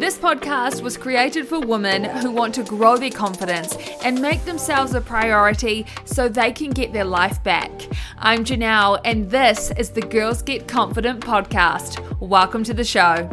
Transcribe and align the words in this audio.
This 0.00 0.16
podcast 0.16 0.80
was 0.80 0.96
created 0.96 1.46
for 1.46 1.60
women 1.60 2.04
who 2.04 2.30
want 2.30 2.54
to 2.54 2.62
grow 2.62 2.96
their 2.96 3.10
confidence 3.10 3.76
and 4.02 4.18
make 4.18 4.42
themselves 4.46 4.94
a 4.94 5.00
priority 5.02 5.84
so 6.06 6.26
they 6.26 6.52
can 6.52 6.70
get 6.70 6.94
their 6.94 7.04
life 7.04 7.44
back. 7.44 7.70
I'm 8.16 8.42
Johnelle, 8.42 8.98
and 9.04 9.30
this 9.30 9.70
is 9.76 9.90
the 9.90 10.00
Girls 10.00 10.40
Get 10.40 10.66
Confident 10.66 11.20
podcast. 11.20 12.18
Welcome 12.18 12.64
to 12.64 12.72
the 12.72 12.82
show. 12.82 13.28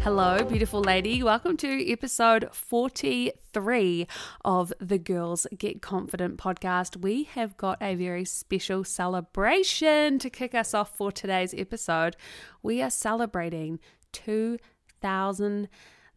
Hello, 0.00 0.42
beautiful 0.42 0.80
lady. 0.80 1.22
Welcome 1.22 1.56
to 1.58 1.92
episode 1.92 2.48
43 2.50 4.08
of 4.44 4.72
the 4.80 4.98
Girls 4.98 5.46
Get 5.56 5.82
Confident 5.82 6.36
podcast. 6.36 6.96
We 6.96 7.22
have 7.34 7.56
got 7.56 7.80
a 7.80 7.94
very 7.94 8.24
special 8.24 8.82
celebration 8.82 10.18
to 10.18 10.28
kick 10.28 10.52
us 10.52 10.74
off 10.74 10.96
for 10.96 11.12
today's 11.12 11.54
episode. 11.56 12.16
We 12.60 12.82
are 12.82 12.90
celebrating 12.90 13.78
2,000 15.02 15.68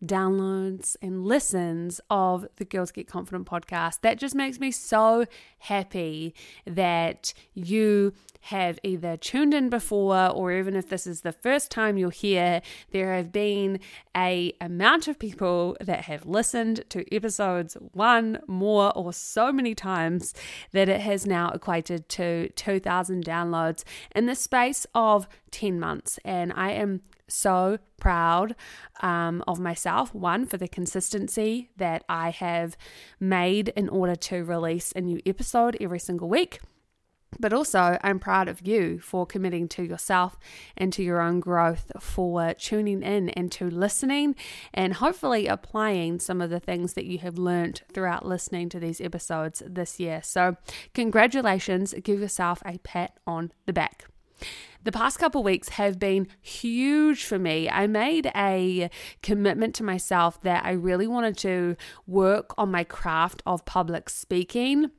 downloads 0.03 0.95
and 1.01 1.25
listens 1.25 1.99
of 2.09 2.45
the 2.57 2.65
Girls 2.65 2.91
Get 2.91 3.07
Confident 3.07 3.47
podcast. 3.47 4.01
That 4.01 4.19
just 4.19 4.35
makes 4.35 4.59
me 4.59 4.69
so 4.69 5.25
happy 5.59 6.35
that 6.65 7.33
you 7.55 8.13
have 8.41 8.77
either 8.83 9.17
tuned 9.17 9.55
in 9.55 9.69
before 9.69 10.29
or 10.29 10.51
even 10.51 10.75
if 10.75 10.89
this 10.89 11.07
is 11.07 11.21
the 11.21 11.31
first 11.31 11.71
time 11.71 11.97
you're 11.97 12.11
here, 12.11 12.61
there 12.91 13.15
have 13.15 13.31
been 13.31 13.79
a 14.15 14.53
amount 14.61 15.07
of 15.07 15.17
people 15.17 15.75
that 15.81 16.01
have 16.01 16.27
listened 16.27 16.83
to 16.89 17.15
episodes 17.15 17.75
one 17.93 18.39
more 18.45 18.95
or 18.95 19.11
so 19.11 19.51
many 19.51 19.73
times 19.73 20.35
that 20.73 20.89
it 20.89 21.01
has 21.01 21.25
now 21.25 21.49
equated 21.49 22.07
to 22.09 22.49
2000 22.49 23.25
downloads 23.25 23.83
in 24.13 24.27
the 24.27 24.35
space 24.35 24.85
of 24.93 25.27
10 25.49 25.79
months 25.79 26.19
and 26.23 26.53
I 26.53 26.71
am 26.71 27.01
so 27.27 27.79
proud 27.97 28.55
um, 29.01 29.43
of 29.47 29.59
myself. 29.59 30.13
One, 30.13 30.45
for 30.45 30.57
the 30.57 30.67
consistency 30.67 31.69
that 31.77 32.03
I 32.07 32.29
have 32.29 32.77
made 33.19 33.69
in 33.69 33.89
order 33.89 34.15
to 34.15 34.43
release 34.43 34.91
a 34.95 35.01
new 35.01 35.19
episode 35.25 35.77
every 35.79 35.99
single 35.99 36.29
week. 36.29 36.59
But 37.39 37.53
also, 37.53 37.97
I'm 38.01 38.19
proud 38.19 38.47
of 38.47 38.65
you 38.65 38.99
for 38.99 39.25
committing 39.25 39.67
to 39.69 39.83
yourself 39.83 40.37
and 40.77 40.93
to 40.93 41.03
your 41.03 41.21
own 41.21 41.39
growth, 41.41 41.91
for 41.99 42.53
tuning 42.53 43.03
in 43.03 43.29
and 43.31 43.51
to 43.53 43.69
listening, 43.69 44.35
and 44.73 44.93
hopefully 44.93 45.47
applying 45.47 46.19
some 46.19 46.41
of 46.41 46.49
the 46.49 46.59
things 46.59 46.93
that 46.93 47.05
you 47.05 47.17
have 47.19 47.37
learned 47.37 47.81
throughout 47.93 48.25
listening 48.25 48.69
to 48.69 48.79
these 48.79 49.01
episodes 49.01 49.61
this 49.65 49.99
year. 49.99 50.21
So, 50.23 50.55
congratulations, 50.93 51.93
give 52.03 52.21
yourself 52.21 52.61
a 52.65 52.77
pat 52.77 53.17
on 53.27 53.51
the 53.65 53.73
back 53.73 54.05
the 54.85 54.91
past 54.91 55.17
couple 55.19 55.43
weeks 55.43 55.69
have 55.69 55.99
been 55.99 56.27
huge 56.41 57.25
for 57.25 57.39
me. 57.39 57.67
I 57.69 57.87
made 57.87 58.31
a 58.35 58.89
commitment 59.21 59.75
to 59.75 59.83
myself 59.83 60.39
that 60.43 60.63
I 60.63 60.71
really 60.71 61.07
wanted 61.07 61.37
to 61.39 61.75
work 62.07 62.53
on 62.57 62.71
my 62.71 62.83
craft 62.83 63.41
of 63.45 63.65
public 63.65 64.09
speaking 64.09 64.91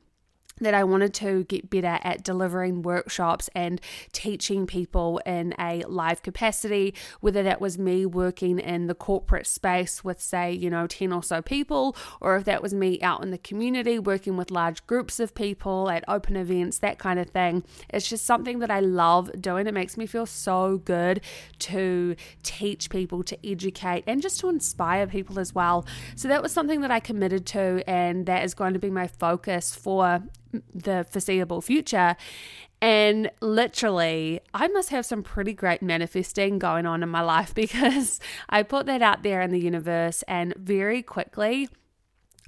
that 0.61 0.75
I 0.75 0.85
wanted 0.85 1.12
to 1.15 1.45
get 1.45 1.69
better 1.69 1.99
at 2.03 2.23
delivering 2.23 2.83
workshops 2.83 3.51
and 3.55 3.81
teaching 4.12 4.67
people 4.67 5.21
in 5.27 5.55
a 5.59 5.83
live 5.87 6.23
capacity, 6.23 6.95
whether 7.21 7.43
that 7.43 7.61
was 7.61 7.79
me 7.79 8.07
working 8.07 8.59
in 8.59 8.87
the 8.87 8.95
corporate 8.95 9.47
space 9.47 10.03
with, 10.03 10.21
say, 10.21 10.53
you 10.53 10.71
know, 10.71 10.87
10 10.87 11.13
or 11.13 11.23
so 11.23 11.43
people, 11.43 11.97
or 12.21 12.37
if 12.37 12.45
that 12.45 12.63
was 12.63 12.73
me 12.73 13.01
out 13.03 13.23
in 13.23 13.31
the 13.31 13.39
community 13.39 13.98
working 13.98 14.37
with 14.37 14.51
large 14.51 14.87
groups 14.87 15.21
of 15.21 15.35
people 15.35 15.91
at 15.91 16.05
open 16.09 16.37
events, 16.37 16.79
that 16.79 16.98
kind 16.98 17.19
of 17.19 17.29
thing. 17.31 17.63
It's 17.91 18.09
just 18.09 18.25
something 18.25 18.61
that 18.61 18.70
I 18.70 18.81
love 18.81 19.31
doing. 19.41 19.67
It 19.67 19.75
makes 19.75 19.97
me 19.97 20.07
feel 20.07 20.27
so 20.27 20.79
good 20.79 21.20
to 21.61 22.17
teach 22.43 22.91
people, 22.91 23.23
to 23.25 23.39
educate, 23.47 24.05
and 24.07 24.23
just 24.23 24.41
to 24.41 24.48
inspire 24.48 25.07
people 25.07 25.39
as 25.39 25.55
well. 25.55 25.85
So 26.15 26.29
that 26.29 26.43
was 26.43 26.53
something 26.53 26.81
that 26.81 26.91
I 26.91 27.01
committed 27.01 27.47
to, 27.47 27.83
and 27.89 28.27
that 28.27 28.45
is 28.45 28.55
going 28.55 28.73
to 28.73 28.79
be 28.79 28.91
my 28.91 29.07
focus 29.07 29.75
for 29.75 30.23
the 30.75 31.06
foreseeable 31.11 31.61
future. 31.61 32.16
And 32.80 33.30
literally, 33.40 34.40
I 34.52 34.68
must 34.68 34.90
have 34.90 35.07
some 35.07 35.23
pretty 35.23 35.55
great 35.55 35.83
manifesting 35.83 36.58
going 36.58 36.86
on 36.86 37.02
in 37.02 37.08
my 37.08 37.23
life 37.23 37.55
because 37.55 38.20
I 38.48 38.62
put 38.62 38.86
that 38.86 39.02
out 39.02 39.23
there 39.23 39.40
in 39.40 39.51
the 39.51 39.61
universe, 39.61 40.23
and 40.29 40.55
very 40.56 41.02
quickly, 41.02 41.68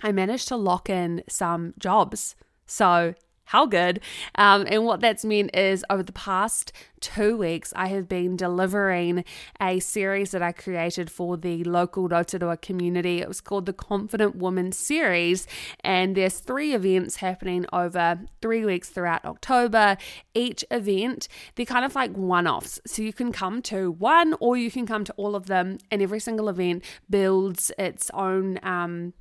I 0.03 0.13
managed 0.13 0.49
to 0.49 0.57
lock 0.57 0.89
in 0.89 1.25
some 1.29 1.75
jobs. 1.79 2.37
So 2.67 3.15
how 3.49 3.65
good. 3.65 4.01
Um, 4.35 4.67
and 4.69 4.85
what 4.85 5.01
that's 5.01 5.25
meant 5.25 5.57
is 5.57 5.83
over 5.89 6.03
the 6.03 6.13
past 6.13 6.71
two 7.01 7.35
weeks, 7.37 7.73
I 7.75 7.89
have 7.89 8.07
been 8.07 8.37
delivering 8.37 9.25
a 9.59 9.81
series 9.81 10.33
that 10.33 10.43
I 10.43 10.53
created 10.53 11.11
for 11.11 11.39
the 11.39 11.65
local 11.65 12.09
Rotorua 12.09 12.59
community. 12.59 13.23
It 13.23 13.29
was 13.29 13.41
called 13.41 13.65
the 13.65 13.73
Confident 13.73 14.37
Woman 14.37 14.73
Series, 14.73 15.47
and 15.81 16.15
there's 16.15 16.41
three 16.41 16.75
events 16.75 17.17
happening 17.17 17.65
over 17.73 18.21
three 18.43 18.67
weeks 18.67 18.91
throughout 18.91 19.25
October. 19.25 19.97
Each 20.35 20.63
event, 20.71 21.27
they're 21.55 21.65
kind 21.65 21.87
of 21.87 21.95
like 21.95 22.13
one 22.13 22.47
offs. 22.47 22.79
So 22.87 23.01
you 23.01 23.15
can 23.15 23.33
come 23.33 23.63
to 23.63 23.91
one 23.91 24.35
or 24.41 24.59
you 24.59 24.71
can 24.71 24.87
come 24.87 25.05
to 25.05 25.15
all 25.17 25.35
of 25.35 25.47
them, 25.47 25.79
and 25.91 26.03
every 26.03 26.21
single 26.21 26.51
event 26.51 26.85
builds 27.09 27.73
its 27.79 28.11
own. 28.13 28.59
Um, 28.63 29.15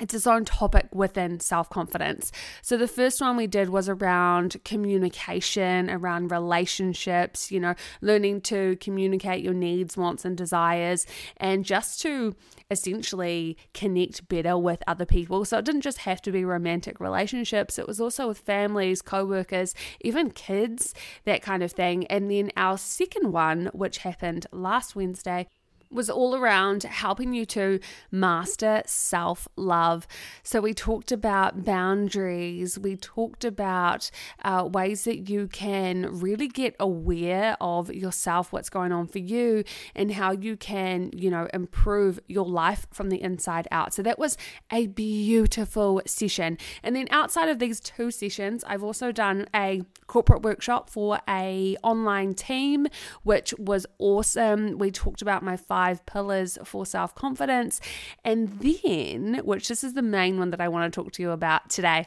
it's 0.00 0.14
its 0.14 0.26
own 0.26 0.46
topic 0.46 0.88
within 0.92 1.38
self 1.38 1.68
confidence. 1.68 2.32
So, 2.62 2.78
the 2.78 2.88
first 2.88 3.20
one 3.20 3.36
we 3.36 3.46
did 3.46 3.68
was 3.68 3.90
around 3.90 4.56
communication, 4.64 5.90
around 5.90 6.30
relationships, 6.30 7.52
you 7.52 7.60
know, 7.60 7.74
learning 8.00 8.40
to 8.42 8.76
communicate 8.76 9.44
your 9.44 9.52
needs, 9.52 9.96
wants, 9.96 10.24
and 10.24 10.36
desires, 10.36 11.06
and 11.36 11.64
just 11.64 12.00
to 12.00 12.34
essentially 12.70 13.58
connect 13.74 14.26
better 14.28 14.56
with 14.56 14.82
other 14.86 15.04
people. 15.04 15.44
So, 15.44 15.58
it 15.58 15.66
didn't 15.66 15.82
just 15.82 15.98
have 15.98 16.22
to 16.22 16.32
be 16.32 16.44
romantic 16.44 16.98
relationships, 16.98 17.78
it 17.78 17.86
was 17.86 18.00
also 18.00 18.28
with 18.28 18.38
families, 18.38 19.02
co 19.02 19.26
workers, 19.26 19.74
even 20.00 20.30
kids, 20.30 20.94
that 21.26 21.42
kind 21.42 21.62
of 21.62 21.72
thing. 21.72 22.06
And 22.06 22.30
then 22.30 22.50
our 22.56 22.78
second 22.78 23.30
one, 23.30 23.66
which 23.74 23.98
happened 23.98 24.46
last 24.52 24.96
Wednesday, 24.96 25.48
was 25.92 26.08
all 26.08 26.34
around 26.34 26.84
helping 26.84 27.32
you 27.32 27.44
to 27.46 27.80
master 28.10 28.82
self 28.86 29.46
love. 29.56 30.06
So, 30.42 30.60
we 30.60 30.74
talked 30.74 31.12
about 31.12 31.64
boundaries, 31.64 32.78
we 32.78 32.96
talked 32.96 33.44
about 33.44 34.10
uh, 34.44 34.68
ways 34.72 35.04
that 35.04 35.28
you 35.28 35.48
can 35.48 36.20
really 36.20 36.48
get 36.48 36.74
aware 36.80 37.56
of 37.60 37.92
yourself, 37.92 38.52
what's 38.52 38.70
going 38.70 38.92
on 38.92 39.06
for 39.06 39.18
you, 39.18 39.64
and 39.94 40.12
how 40.12 40.32
you 40.32 40.56
can, 40.56 41.10
you 41.12 41.30
know, 41.30 41.48
improve 41.52 42.20
your 42.26 42.46
life 42.46 42.86
from 42.92 43.10
the 43.10 43.20
inside 43.20 43.68
out. 43.70 43.94
So, 43.94 44.02
that 44.02 44.18
was 44.18 44.36
a 44.70 44.86
beautiful 44.86 46.02
session. 46.06 46.58
And 46.82 46.96
then, 46.96 47.08
outside 47.10 47.48
of 47.48 47.58
these 47.58 47.80
two 47.80 48.10
sessions, 48.10 48.64
I've 48.66 48.82
also 48.82 49.12
done 49.12 49.46
a 49.54 49.82
corporate 50.06 50.42
workshop 50.42 50.90
for 50.90 51.18
a 51.28 51.76
online 51.82 52.34
team, 52.34 52.86
which 53.22 53.54
was 53.58 53.86
awesome. 53.98 54.78
We 54.78 54.90
talked 54.90 55.22
about 55.22 55.42
my 55.42 55.56
five 55.56 55.81
five 55.82 56.06
pillars 56.06 56.58
for 56.64 56.86
self 56.86 57.14
confidence. 57.14 57.80
And 58.24 58.60
then, 58.60 59.40
which 59.44 59.68
this 59.68 59.82
is 59.82 59.94
the 59.94 60.02
main 60.02 60.38
one 60.38 60.50
that 60.50 60.60
I 60.60 60.68
want 60.68 60.92
to 60.92 61.02
talk 61.02 61.12
to 61.12 61.22
you 61.22 61.30
about 61.30 61.70
today. 61.70 62.06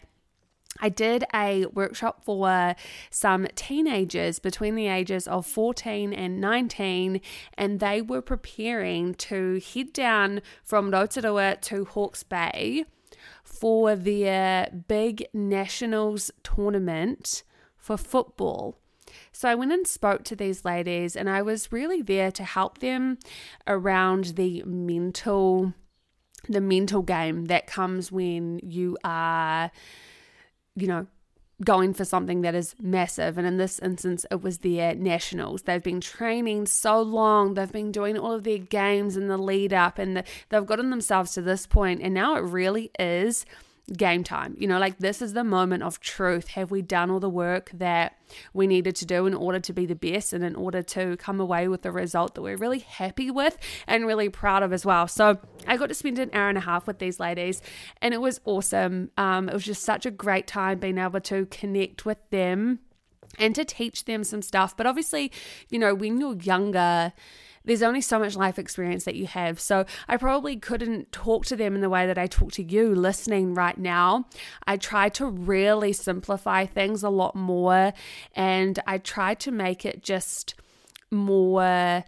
I 0.81 0.89
did 0.89 1.23
a 1.33 1.67
workshop 1.67 2.25
for 2.25 2.75
some 3.09 3.47
teenagers 3.55 4.39
between 4.39 4.75
the 4.75 4.87
ages 4.87 5.25
of 5.25 5.45
14 5.45 6.13
and 6.13 6.41
19, 6.41 7.21
and 7.57 7.79
they 7.79 8.01
were 8.01 8.21
preparing 8.21 9.13
to 9.15 9.61
head 9.73 9.93
down 9.93 10.41
from 10.63 10.91
Rotorua 10.91 11.57
to 11.61 11.85
Hawke's 11.85 12.23
Bay 12.23 12.85
for 13.43 13.95
their 13.95 14.69
big 14.87 15.27
nationals 15.33 16.29
tournament 16.43 17.43
for 17.77 17.97
football. 17.97 18.77
So 19.35 19.49
I 19.49 19.55
went 19.55 19.73
and 19.73 19.85
spoke 19.85 20.23
to 20.25 20.35
these 20.35 20.63
ladies, 20.63 21.17
and 21.17 21.29
I 21.29 21.41
was 21.41 21.69
really 21.69 22.01
there 22.01 22.31
to 22.31 22.43
help 22.45 22.77
them 22.77 23.17
around 23.67 24.35
the 24.35 24.63
mental 24.65 25.73
the 26.47 26.61
mental 26.61 27.01
game 27.01 27.45
that 27.45 27.65
comes 27.65 28.11
when 28.11 28.59
you 28.59 28.97
are 29.03 29.71
you 30.75 30.87
know 30.87 31.07
going 31.63 31.93
for 31.93 32.05
something 32.05 32.41
that 32.41 32.55
is 32.55 32.75
massive. 32.79 33.37
And 33.37 33.45
in 33.45 33.57
this 33.57 33.79
instance, 33.79 34.25
it 34.29 34.41
was 34.41 34.59
their 34.59 34.93
nationals. 34.95 35.63
They've 35.63 35.83
been 35.83 36.01
training 36.01 36.67
so 36.67 37.01
long, 37.01 37.55
they've 37.55 37.71
been 37.71 37.91
doing 37.91 38.17
all 38.17 38.31
of 38.31 38.43
their 38.45 38.57
games 38.57 39.17
in 39.17 39.27
the 39.27 39.37
lead 39.37 39.73
up, 39.73 39.99
and 39.99 40.15
the, 40.15 40.23
they've 40.47 40.65
gotten 40.65 40.91
themselves 40.91 41.33
to 41.33 41.41
this 41.41 41.67
point, 41.67 42.01
And 42.01 42.13
now 42.13 42.37
it 42.37 42.41
really 42.41 42.89
is 42.97 43.45
game 43.93 44.23
time. 44.23 44.55
You 44.57 44.67
know, 44.67 44.79
like 44.79 44.97
this 44.97 45.21
is 45.21 45.33
the 45.33 45.43
moment 45.43 45.83
of 45.83 45.99
truth. 45.99 46.49
Have 46.49 46.71
we 46.71 46.81
done 46.81 47.11
all 47.11 47.19
the 47.19 47.29
work 47.29 47.69
that 47.73 48.17
we 48.53 48.67
needed 48.67 48.95
to 48.97 49.05
do 49.05 49.25
in 49.27 49.33
order 49.33 49.59
to 49.59 49.73
be 49.73 49.85
the 49.85 49.95
best 49.95 50.33
and 50.33 50.43
in 50.43 50.55
order 50.55 50.81
to 50.81 51.17
come 51.17 51.39
away 51.39 51.67
with 51.67 51.83
the 51.83 51.91
result 51.91 52.35
that 52.35 52.41
we're 52.41 52.57
really 52.57 52.79
happy 52.79 53.29
with 53.29 53.57
and 53.87 54.07
really 54.07 54.29
proud 54.29 54.63
of 54.63 54.73
as 54.73 54.85
well? 54.85 55.07
So 55.07 55.37
I 55.67 55.77
got 55.77 55.89
to 55.89 55.95
spend 55.95 56.17
an 56.19 56.31
hour 56.33 56.49
and 56.49 56.57
a 56.57 56.61
half 56.61 56.87
with 56.87 56.99
these 56.99 57.19
ladies 57.19 57.61
and 58.01 58.13
it 58.13 58.21
was 58.21 58.41
awesome. 58.45 59.11
Um, 59.17 59.49
it 59.49 59.53
was 59.53 59.65
just 59.65 59.83
such 59.83 60.05
a 60.05 60.11
great 60.11 60.47
time 60.47 60.79
being 60.79 60.97
able 60.97 61.21
to 61.21 61.45
connect 61.47 62.05
with 62.05 62.17
them 62.31 62.79
and 63.37 63.53
to 63.55 63.65
teach 63.65 64.05
them 64.05 64.23
some 64.23 64.41
stuff. 64.41 64.75
But 64.75 64.87
obviously, 64.87 65.31
you 65.69 65.77
know, 65.77 65.93
when 65.93 66.19
you're 66.19 66.37
younger, 66.37 67.13
there's 67.65 67.81
only 67.81 68.01
so 68.01 68.19
much 68.19 68.35
life 68.35 68.57
experience 68.57 69.05
that 69.05 69.15
you 69.15 69.27
have. 69.27 69.59
So 69.59 69.85
I 70.07 70.17
probably 70.17 70.55
couldn't 70.55 71.11
talk 71.11 71.45
to 71.47 71.55
them 71.55 71.75
in 71.75 71.81
the 71.81 71.89
way 71.89 72.07
that 72.07 72.17
I 72.17 72.27
talk 72.27 72.51
to 72.53 72.63
you 72.63 72.93
listening 72.95 73.53
right 73.53 73.77
now. 73.77 74.25
I 74.65 74.77
try 74.77 75.09
to 75.09 75.25
really 75.25 75.93
simplify 75.93 76.65
things 76.65 77.03
a 77.03 77.09
lot 77.09 77.35
more 77.35 77.93
and 78.35 78.79
I 78.87 78.99
try 78.99 79.33
to 79.35 79.51
make 79.51 79.85
it 79.85 80.03
just 80.03 80.55
more 81.11 82.03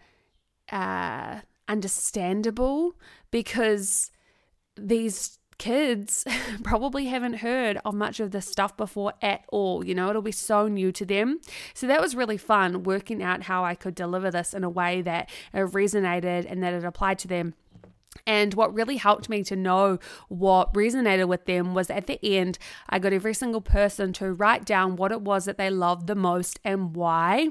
uh, 0.72 1.40
understandable 1.68 2.96
because 3.32 4.12
these 4.76 5.37
kids 5.58 6.26
probably 6.64 7.06
haven't 7.06 7.36
heard 7.36 7.80
of 7.84 7.94
much 7.94 8.20
of 8.20 8.32
this 8.32 8.48
stuff 8.48 8.76
before 8.78 9.14
at 9.22 9.44
all. 9.50 9.86
You 9.86 9.96
know, 9.96 10.10
it'll 10.10 10.22
be 10.22 10.32
so 10.32 10.68
new 10.68 10.92
to 10.92 11.06
them. 11.06 11.40
So 11.74 11.88
that 11.88 12.02
was 12.02 12.16
really 12.16 12.38
fun 12.38 12.84
working 12.84 13.24
out 13.24 13.44
how 13.44 13.64
I 13.64 13.76
could 13.76 13.96
deliver 13.96 14.32
this 14.32 14.54
in 14.54 14.64
a 14.64 14.70
way 14.70 15.02
that 15.02 15.30
it 15.54 15.72
resonated 15.72 16.50
and 16.50 16.64
that 16.64 16.74
it 16.74 16.84
applied 16.84 17.20
to 17.20 17.28
them. 17.28 17.54
And 18.26 18.54
what 18.56 18.74
really 18.74 18.98
helped 18.98 19.30
me 19.30 19.44
to 19.44 19.56
know 19.56 20.00
what 20.28 20.74
resonated 20.74 21.28
with 21.28 21.46
them 21.46 21.74
was 21.74 21.90
at 21.90 22.08
the 22.08 22.20
end, 22.24 22.58
I 22.90 23.00
got 23.00 23.14
every 23.14 23.34
single 23.34 23.62
person 23.62 24.12
to 24.14 24.34
write 24.34 24.66
down 24.66 24.96
what 24.96 25.12
it 25.12 25.22
was 25.22 25.46
that 25.46 25.58
they 25.58 25.70
loved 25.70 26.08
the 26.08 26.16
most 26.16 26.60
and 26.64 26.96
why. 26.96 27.50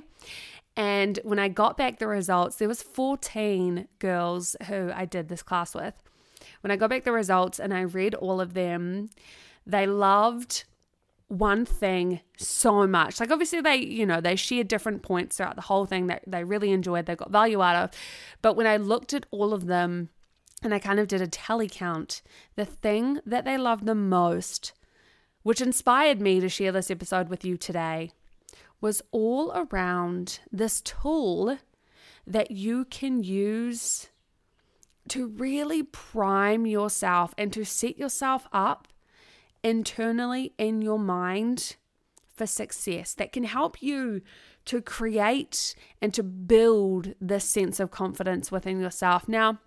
And 0.77 1.19
when 1.23 1.39
I 1.39 1.49
got 1.49 1.79
back 1.79 1.99
the 1.99 2.07
results, 2.07 2.57
there 2.57 2.69
was 2.69 2.83
14 2.83 3.89
girls 3.99 4.57
who 4.67 4.91
I 4.95 5.07
did 5.07 5.29
this 5.29 5.43
class 5.43 5.75
with. 5.75 5.95
When 6.67 6.73
I 6.73 6.77
got 6.77 6.91
back 6.91 7.05
the 7.05 7.13
results 7.13 7.61
and 7.61 7.73
I 7.73 7.83
read 7.83 8.17
all 8.17 8.41
of 8.41 8.55
them, 8.55 9.11
they 9.65 9.87
loved 9.87 10.65
one 11.29 11.65
thing 11.65 12.23
so 12.37 12.89
much. 12.89 13.21
Like 13.21 13.31
obviously 13.31 13.61
they, 13.61 13.77
you 13.77 14.05
know, 14.05 14.21
they 14.21 14.35
shared 14.35 14.67
different 14.67 15.05
points 15.05 15.37
throughout 15.37 15.55
the 15.55 15.63
whole 15.63 15.87
thing 15.87 16.09
that 16.09 16.25
they 16.27 16.43
really 16.43 16.73
enjoyed, 16.73 17.07
they 17.07 17.15
got 17.15 17.31
value 17.31 17.63
out 17.63 17.77
of. 17.77 17.91
But 18.43 18.57
when 18.57 18.67
I 18.67 18.79
looked 18.79 19.15
at 19.15 19.27
all 19.31 19.55
of 19.55 19.67
them 19.67 20.09
and 20.61 20.75
I 20.75 20.81
kind 20.81 20.99
of 20.99 21.07
did 21.07 21.21
a 21.21 21.29
tally 21.29 21.69
count, 21.69 22.21
the 22.57 22.65
thing 22.65 23.21
that 23.25 23.45
they 23.45 23.57
loved 23.57 23.87
the 23.87 23.95
most, 23.95 24.73
which 25.45 25.61
inspired 25.61 26.21
me 26.21 26.41
to 26.41 26.49
share 26.49 26.73
this 26.73 26.91
episode 26.91 27.29
with 27.29 27.45
you 27.45 27.57
today, 27.57 28.11
was 28.81 29.03
all 29.13 29.53
around 29.55 30.41
this 30.51 30.81
tool 30.81 31.59
that 32.27 32.51
you 32.51 32.87
can 32.87 33.23
use 33.23 34.09
to 35.11 35.29
really 35.29 35.83
prime 35.83 36.67
yourself 36.67 37.35
and 37.39 37.53
to 37.53 37.65
set 37.65 37.99
yourself 37.99 38.47
up 38.53 38.89
internally 39.63 40.53
in 40.59 40.83
your 40.83 40.99
mind 40.99 41.77
for 42.35 42.47
success 42.47 43.15
that 43.15 43.33
can 43.33 43.45
help 43.45 43.83
you 43.83 44.21
to 44.67 44.83
create 44.83 45.75
and 46.03 46.13
to 46.13 46.23
build 46.23 47.15
this 47.21 47.45
sense 47.45 47.81
of 47.81 47.91
confidence 47.91 48.53
within 48.53 48.81
yourself. 48.81 49.29
Now, 49.29 49.59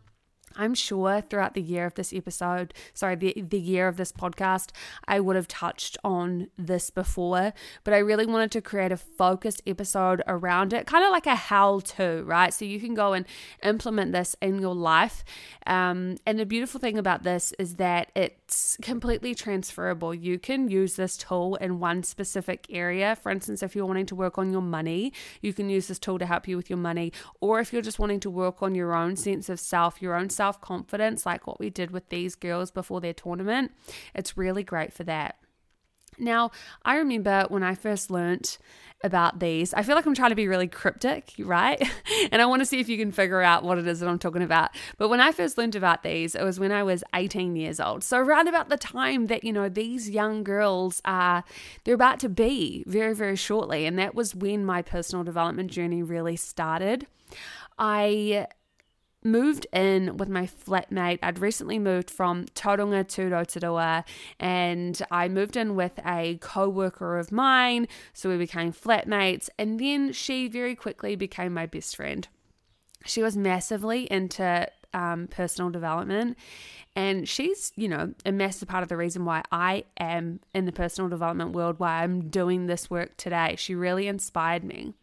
I'm 0.56 0.74
sure 0.74 1.22
throughout 1.22 1.54
the 1.54 1.62
year 1.62 1.86
of 1.86 1.96
this 1.96 2.14
episode, 2.14 2.74
sorry, 2.94 3.16
the, 3.16 3.34
the 3.42 3.60
year 3.60 3.88
of 3.88 3.98
this 3.98 4.12
podcast, 4.12 4.72
I 5.08 5.20
would 5.20 5.36
have 5.36 5.48
touched 5.48 5.98
on 6.04 6.48
this 6.58 6.90
before, 6.90 7.54
but 7.84 7.94
I 7.94 8.00
really 8.00 8.26
wanted 8.26 8.52
to 8.52 8.62
create 8.62 8.92
a 8.92 8.98
focused 8.98 9.62
episode 9.66 10.22
around 10.28 10.74
it, 10.74 10.86
kind 10.86 11.06
of 11.06 11.12
like 11.12 11.26
a 11.26 11.36
how 11.36 11.80
to, 11.80 12.24
right? 12.26 12.54
So 12.54 12.66
you 12.66 12.80
can 12.80 12.94
go 12.94 13.14
and 13.14 13.26
implement 13.64 14.12
this 14.12 14.36
in 14.42 14.60
your 14.60 14.76
life. 14.76 15.24
Um, 15.68 16.18
and 16.26 16.40
the 16.40 16.46
beautiful 16.46 16.80
thing 16.80 16.98
about 16.98 17.24
this 17.24 17.54
is 17.60 17.76
that 17.76 18.12
it's 18.16 18.78
completely 18.82 19.36
transferable. 19.36 20.14
You 20.14 20.40
can 20.40 20.70
use 20.70 20.96
this 20.96 21.16
tool 21.18 21.56
in 21.56 21.80
one 21.80 22.04
specific 22.04 22.68
area. 22.70 23.16
For 23.16 23.32
instance, 23.32 23.62
if 23.62 23.76
you're 23.76 23.86
wanting 23.86 24.08
to 24.08 24.16
work 24.16 24.38
on 24.38 24.52
your 24.52 24.62
money, 24.62 25.14
you 25.42 25.54
can 25.54 25.70
use 25.70 25.88
this 25.88 26.00
tool 26.00 26.20
to 26.20 26.26
help 26.26 26.48
you 26.48 26.58
with 26.58 26.70
your 26.70 26.78
money. 26.78 27.12
Or 27.40 27.60
if 27.60 27.72
you're 27.72 27.82
just 27.82 28.00
wanting 28.00 28.20
to 28.22 28.30
work 28.30 28.62
on 28.62 28.76
your 28.76 28.94
own 28.94 29.16
sense 29.16 29.50
of 29.50 29.60
self, 29.60 30.02
your 30.02 30.16
own 30.16 30.30
self 30.40 30.62
confidence, 30.62 31.26
like 31.26 31.46
what 31.46 31.60
we 31.60 31.70
did 31.70 31.92
with 31.92 32.08
these 32.08 32.34
girls 32.34 32.72
before 32.72 33.02
their 33.02 33.14
tournament, 33.14 33.74
it's 34.16 34.38
really 34.38 34.64
great 34.64 34.94
for 34.94 35.04
that. 35.04 35.36
Now, 36.18 36.52
I 36.86 36.96
remember 36.96 37.46
when 37.50 37.62
I 37.62 37.76
first 37.76 38.10
learnt 38.10 38.58
about 39.04 39.42
these, 39.42 39.74
I 39.74 39.84
feel 39.84 39.96
like 39.96 40.06
I'm 40.06 40.16
trying 40.16 40.30
to 40.30 40.38
be 40.38 40.48
really 40.48 40.70
cryptic, 40.70 41.34
right? 41.40 41.82
and 42.32 42.42
I 42.42 42.46
want 42.46 42.62
to 42.62 42.66
see 42.66 42.80
if 42.80 42.88
you 42.88 42.98
can 42.98 43.12
figure 43.12 43.42
out 43.42 43.66
what 43.66 43.78
it 43.78 43.86
is 43.86 44.00
that 44.00 44.08
I'm 44.08 44.18
talking 44.18 44.42
about. 44.42 44.72
But 44.98 45.10
when 45.10 45.20
I 45.20 45.34
first 45.34 45.58
learned 45.58 45.76
about 45.76 46.04
these, 46.04 46.36
it 46.36 46.44
was 46.44 46.58
when 46.58 46.72
I 46.72 46.84
was 46.84 47.04
18 47.14 47.58
years 47.58 47.82
old. 47.82 48.02
So 48.06 48.18
around 48.18 48.48
about 48.48 48.70
the 48.70 48.78
time 48.78 49.28
that, 49.28 49.44
you 49.44 49.52
know, 49.52 49.68
these 49.68 50.10
young 50.10 50.46
girls 50.46 51.02
are, 51.04 51.44
they're 51.84 51.96
about 51.96 52.22
to 52.22 52.30
be 52.30 52.86
very, 52.88 53.14
very 53.14 53.36
shortly. 53.36 53.86
And 53.86 54.00
that 54.00 54.16
was 54.16 54.34
when 54.34 54.66
my 54.66 54.82
personal 54.82 55.26
development 55.26 55.70
journey 55.70 56.02
really 56.02 56.38
started. 56.38 57.08
I 57.78 58.48
moved 59.24 59.68
in 59.74 60.18
with 60.18 60.30
my 60.30 60.48
flatmate. 60.48 61.20
I'd 61.22 61.40
recently 61.40 61.80
moved 61.80 62.10
from 62.10 62.46
Tauranga 62.56 63.08
to 63.10 63.30
Rotorua 63.30 64.06
and 64.40 65.02
I 65.12 65.28
moved 65.28 65.58
in 65.58 65.76
with 65.76 66.00
a 66.06 66.38
co-worker 66.42 67.18
of 67.18 67.32
mine, 67.32 67.88
so 68.14 68.30
we 68.30 68.38
became 68.38 68.72
flatmates 68.72 69.50
and 69.58 69.80
then 69.80 70.14
she 70.14 70.48
very 70.48 70.76
quickly 70.76 71.16
became 71.16 71.54
my 71.54 71.66
best 71.66 71.96
friend. 71.96 72.28
She 73.06 73.22
was 73.22 73.36
massively 73.36 74.12
into 74.12 74.68
um, 74.94 75.28
personal 75.28 75.70
development 75.70 76.38
and 77.00 77.30
she's, 77.30 77.72
you 77.78 77.88
know, 77.88 78.14
a 78.26 78.32
massive 78.34 78.68
part 78.68 78.84
of 78.84 78.90
the 78.90 78.98
reason 78.98 79.24
why 79.24 79.42
I 79.54 79.86
am 80.02 80.42
in 80.54 80.66
the 80.66 80.74
personal 80.74 81.10
development 81.10 81.54
world, 81.54 81.80
why 81.80 82.04
I'm 82.04 82.28
doing 82.28 82.66
this 82.66 82.90
work 82.90 83.16
today. 83.16 83.56
She 83.58 83.74
really 83.74 84.10
inspired 84.10 84.66
me. 84.66 84.96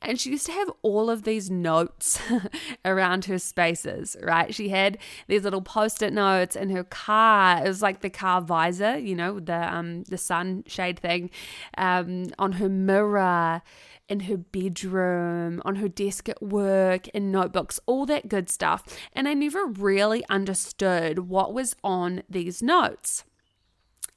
And 0.00 0.18
she 0.18 0.30
used 0.30 0.46
to 0.46 0.52
have 0.52 0.70
all 0.80 1.10
of 1.10 1.24
these 1.24 1.50
notes 1.50 2.18
around 2.86 3.26
her 3.26 3.38
spaces, 3.38 4.16
right? 4.22 4.54
She 4.54 4.70
had 4.70 4.96
these 5.28 5.44
little 5.44 5.60
post-it 5.60 6.14
notes 6.14 6.56
in 6.56 6.70
her 6.70 6.82
car. 6.82 7.62
It 7.62 7.68
was 7.68 7.82
like 7.82 8.00
the 8.00 8.08
car 8.08 8.40
visor, 8.40 8.96
you 8.96 9.14
know, 9.14 9.38
the 9.38 9.74
um 9.74 10.04
the 10.04 10.16
sunshade 10.16 10.98
thing, 10.98 11.30
um, 11.76 12.28
on 12.38 12.52
her 12.52 12.70
mirror 12.70 13.60
in 14.08 14.20
her 14.20 14.36
bedroom, 14.36 15.62
on 15.64 15.76
her 15.76 15.88
desk 15.88 16.28
at 16.28 16.42
work, 16.42 17.08
in 17.08 17.30
notebooks, 17.30 17.80
all 17.86 18.04
that 18.06 18.28
good 18.28 18.50
stuff. 18.50 18.84
And 19.14 19.26
I 19.26 19.34
never 19.34 19.64
really 19.66 20.24
understood 20.28 21.30
what 21.34 21.52
was 21.52 21.74
on 21.82 22.22
these 22.30 22.62
notes. 22.62 23.24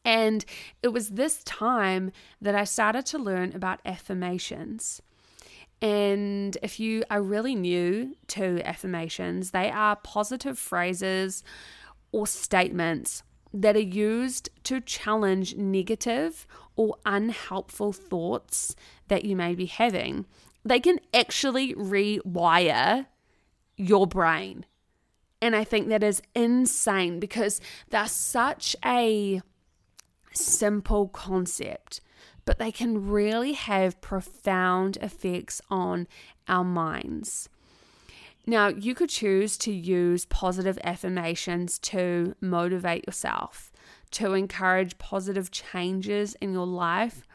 And 0.06 0.46
it 0.84 0.90
was 0.90 1.10
this 1.10 1.44
time 1.44 2.12
that 2.40 2.54
I 2.54 2.64
started 2.64 3.08
to 3.08 3.18
learn 3.18 3.54
about 3.56 3.82
affirmations. 3.84 5.02
And 5.82 6.56
if 6.62 6.80
you 6.80 7.04
are 7.10 7.24
really 7.24 7.56
new 7.56 8.16
to 8.28 8.62
affirmations, 8.64 9.50
they 9.50 9.72
are 9.72 9.96
positive 9.96 10.60
phrases 10.60 11.44
or 12.12 12.28
statements 12.28 13.24
that 13.52 13.76
are 13.76 13.80
used 13.80 14.50
to 14.66 14.80
challenge 14.80 15.56
negative 15.56 16.46
or 16.76 16.98
unhelpful 17.04 17.94
thoughts 17.94 18.76
that 19.08 19.26
you 19.26 19.36
may 19.36 19.56
be 19.56 19.66
having. 19.66 20.28
They 20.64 20.80
can 20.80 21.00
actually 21.16 21.74
rewire 21.74 23.08
your 23.76 24.06
brain. 24.06 24.68
And 25.42 25.56
I 25.56 25.64
think 25.64 25.88
that 25.90 26.04
is 26.04 26.22
insane 26.34 27.20
because 27.20 27.62
they're 27.90 28.08
such 28.08 28.76
a 28.84 29.42
simple 30.34 31.08
concept, 31.10 32.02
but 32.46 32.60
they 32.60 32.72
can 32.72 33.08
really 33.08 33.54
have 33.54 34.02
profound 34.02 34.98
effects 34.98 35.62
on 35.70 36.08
our 36.48 36.64
minds. 36.64 37.50
Now, 38.50 38.70
you 38.70 38.96
could 38.96 39.10
choose 39.10 39.58
to 39.60 39.74
use 39.74 40.24
positive 40.26 40.80
affirmations 40.82 41.78
to 41.80 42.34
motivate 42.40 43.06
yourself, 43.06 43.74
to 44.12 44.34
encourage 44.34 44.98
positive 44.98 45.52
changes 45.52 46.36
in 46.40 46.54
your 46.54 46.66
life. 46.66 47.27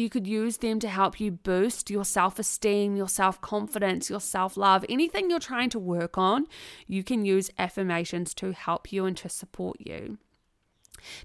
You 0.00 0.08
could 0.08 0.26
use 0.26 0.56
them 0.56 0.80
to 0.80 0.88
help 0.88 1.20
you 1.20 1.30
boost 1.30 1.90
your 1.90 2.06
self 2.06 2.38
esteem, 2.38 2.96
your 2.96 3.06
self 3.06 3.38
confidence, 3.42 4.08
your 4.08 4.18
self 4.18 4.56
love, 4.56 4.82
anything 4.88 5.28
you're 5.28 5.38
trying 5.38 5.68
to 5.70 5.78
work 5.78 6.16
on. 6.16 6.46
You 6.86 7.04
can 7.04 7.26
use 7.26 7.50
affirmations 7.58 8.32
to 8.36 8.52
help 8.52 8.94
you 8.94 9.04
and 9.04 9.14
to 9.18 9.28
support 9.28 9.76
you. 9.78 10.16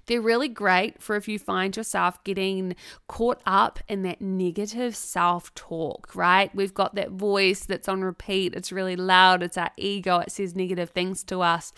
They're 0.04 0.20
really 0.20 0.48
great 0.48 1.02
for 1.02 1.16
if 1.16 1.26
you 1.26 1.38
find 1.38 1.74
yourself 1.74 2.22
getting 2.22 2.76
caught 3.08 3.40
up 3.46 3.78
in 3.88 4.02
that 4.02 4.20
negative 4.20 4.94
self 4.94 5.54
talk, 5.54 6.14
right? 6.14 6.54
We've 6.54 6.74
got 6.74 6.96
that 6.96 7.12
voice 7.12 7.64
that's 7.64 7.88
on 7.88 8.02
repeat, 8.02 8.54
it's 8.54 8.72
really 8.72 8.96
loud, 8.96 9.42
it's 9.42 9.56
our 9.56 9.70
ego, 9.78 10.18
it 10.18 10.30
says 10.30 10.54
negative 10.54 10.90
things 10.90 11.24
to 11.24 11.40
us. 11.40 11.72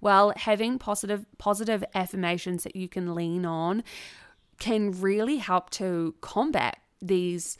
Well, 0.00 0.32
having 0.34 0.80
positive 0.80 1.26
positive 1.38 1.84
affirmations 1.94 2.64
that 2.64 2.74
you 2.74 2.88
can 2.88 3.14
lean 3.14 3.46
on 3.46 3.84
can 4.60 4.92
really 4.92 5.38
help 5.38 5.70
to 5.70 6.14
combat 6.20 6.78
these 7.02 7.58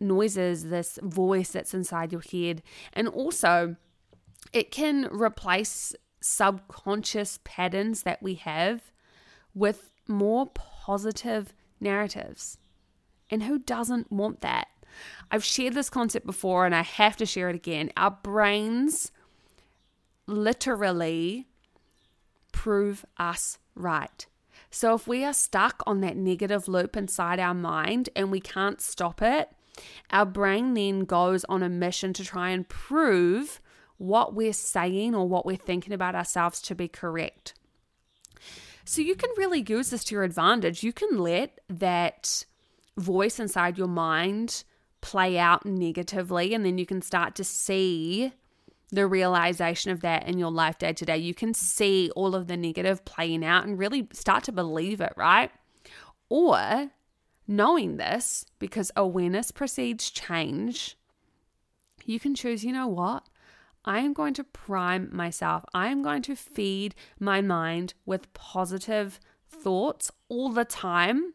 noises, 0.00 0.64
this 0.64 0.98
voice 1.02 1.50
that's 1.50 1.74
inside 1.74 2.10
your 2.10 2.22
head. 2.22 2.62
And 2.92 3.06
also, 3.06 3.76
it 4.52 4.70
can 4.70 5.08
replace 5.12 5.94
subconscious 6.20 7.38
patterns 7.44 8.02
that 8.02 8.22
we 8.22 8.34
have 8.34 8.90
with 9.54 9.92
more 10.08 10.46
positive 10.46 11.54
narratives. 11.80 12.58
And 13.30 13.42
who 13.44 13.58
doesn't 13.58 14.10
want 14.10 14.40
that? 14.40 14.68
I've 15.30 15.44
shared 15.44 15.74
this 15.74 15.90
concept 15.90 16.26
before 16.26 16.64
and 16.64 16.74
I 16.74 16.82
have 16.82 17.16
to 17.18 17.26
share 17.26 17.50
it 17.50 17.56
again. 17.56 17.90
Our 17.96 18.10
brains 18.10 19.12
literally 20.26 21.46
prove 22.52 23.04
us 23.18 23.58
right. 23.74 24.26
So 24.70 24.94
if 24.94 25.06
we 25.06 25.24
are 25.24 25.32
stuck 25.32 25.82
on 25.86 26.00
that 26.00 26.16
negative 26.16 26.68
loop 26.68 26.96
inside 26.96 27.40
our 27.40 27.54
mind 27.54 28.10
and 28.14 28.30
we 28.30 28.40
can't 28.40 28.80
stop 28.80 29.22
it, 29.22 29.50
our 30.10 30.26
brain 30.26 30.74
then 30.74 31.00
goes 31.00 31.44
on 31.44 31.62
a 31.62 31.68
mission 31.68 32.12
to 32.14 32.24
try 32.24 32.50
and 32.50 32.68
prove 32.68 33.60
what 33.96 34.34
we're 34.34 34.52
saying 34.52 35.14
or 35.14 35.28
what 35.28 35.46
we're 35.46 35.56
thinking 35.56 35.92
about 35.92 36.14
ourselves 36.14 36.60
to 36.62 36.74
be 36.74 36.88
correct. 36.88 37.54
So 38.84 39.02
you 39.02 39.14
can 39.16 39.30
really 39.36 39.64
use 39.68 39.90
this 39.90 40.04
to 40.04 40.14
your 40.14 40.24
advantage. 40.24 40.82
You 40.82 40.92
can 40.92 41.18
let 41.18 41.60
that 41.68 42.44
voice 42.96 43.38
inside 43.38 43.76
your 43.76 43.88
mind 43.88 44.64
play 45.00 45.38
out 45.38 45.66
negatively, 45.66 46.54
and 46.54 46.64
then 46.64 46.78
you 46.78 46.86
can 46.86 47.02
start 47.02 47.34
to 47.36 47.44
see 47.44 48.32
the 48.90 49.06
realization 49.06 49.90
of 49.90 50.00
that 50.00 50.26
in 50.26 50.38
your 50.38 50.50
life 50.50 50.78
day 50.78 50.92
to 50.92 51.04
day. 51.04 51.18
You 51.18 51.34
can 51.34 51.54
see 51.54 52.10
all 52.16 52.34
of 52.34 52.46
the 52.46 52.56
negative 52.56 53.04
playing 53.04 53.44
out 53.44 53.66
and 53.66 53.78
really 53.78 54.08
start 54.12 54.44
to 54.44 54.52
believe 54.52 55.00
it, 55.00 55.12
right? 55.16 55.50
Or 56.28 56.90
knowing 57.46 57.96
this, 57.96 58.44
because 58.58 58.90
awareness 58.96 59.50
precedes 59.50 60.10
change, 60.10 60.96
you 62.04 62.18
can 62.18 62.34
choose, 62.34 62.64
you 62.64 62.72
know 62.72 62.88
what? 62.88 63.24
I 63.84 64.00
am 64.00 64.12
going 64.12 64.34
to 64.34 64.44
prime 64.44 65.08
myself. 65.12 65.64
I 65.72 65.88
am 65.88 66.02
going 66.02 66.22
to 66.22 66.36
feed 66.36 66.94
my 67.18 67.40
mind 67.40 67.94
with 68.04 68.32
positive 68.34 69.20
thoughts 69.48 70.10
all 70.28 70.50
the 70.50 70.64
time. 70.64 71.34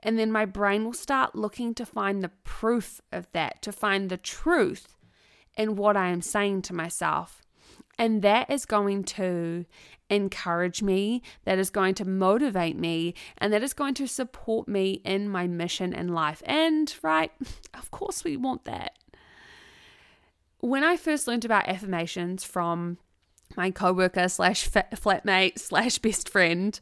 And 0.00 0.18
then 0.18 0.30
my 0.30 0.44
brain 0.44 0.84
will 0.84 0.92
start 0.92 1.34
looking 1.34 1.74
to 1.74 1.86
find 1.86 2.22
the 2.22 2.30
proof 2.44 3.00
of 3.12 3.26
that, 3.32 3.62
to 3.62 3.72
find 3.72 4.08
the 4.08 4.16
truth 4.16 4.95
in 5.56 5.76
what 5.76 5.96
I 5.96 6.08
am 6.08 6.22
saying 6.22 6.62
to 6.62 6.74
myself. 6.74 7.42
And 7.98 8.22
that 8.22 8.50
is 8.50 8.66
going 8.66 9.04
to 9.04 9.64
encourage 10.10 10.82
me, 10.82 11.22
that 11.44 11.58
is 11.58 11.70
going 11.70 11.94
to 11.94 12.04
motivate 12.04 12.78
me, 12.78 13.14
and 13.38 13.52
that 13.52 13.62
is 13.62 13.72
going 13.72 13.94
to 13.94 14.06
support 14.06 14.68
me 14.68 15.00
in 15.04 15.28
my 15.28 15.46
mission 15.46 15.92
in 15.92 16.08
life. 16.08 16.42
And, 16.44 16.94
right, 17.02 17.32
of 17.74 17.90
course, 17.90 18.22
we 18.22 18.36
want 18.36 18.64
that. 18.64 18.92
When 20.60 20.84
I 20.84 20.96
first 20.96 21.26
learned 21.26 21.44
about 21.44 21.68
affirmations 21.68 22.44
from 22.44 22.98
my 23.56 23.70
coworker 23.70 24.28
slash 24.28 24.68
flatmate 24.68 25.58
slash 25.58 25.98
best 25.98 26.28
friend, 26.28 26.78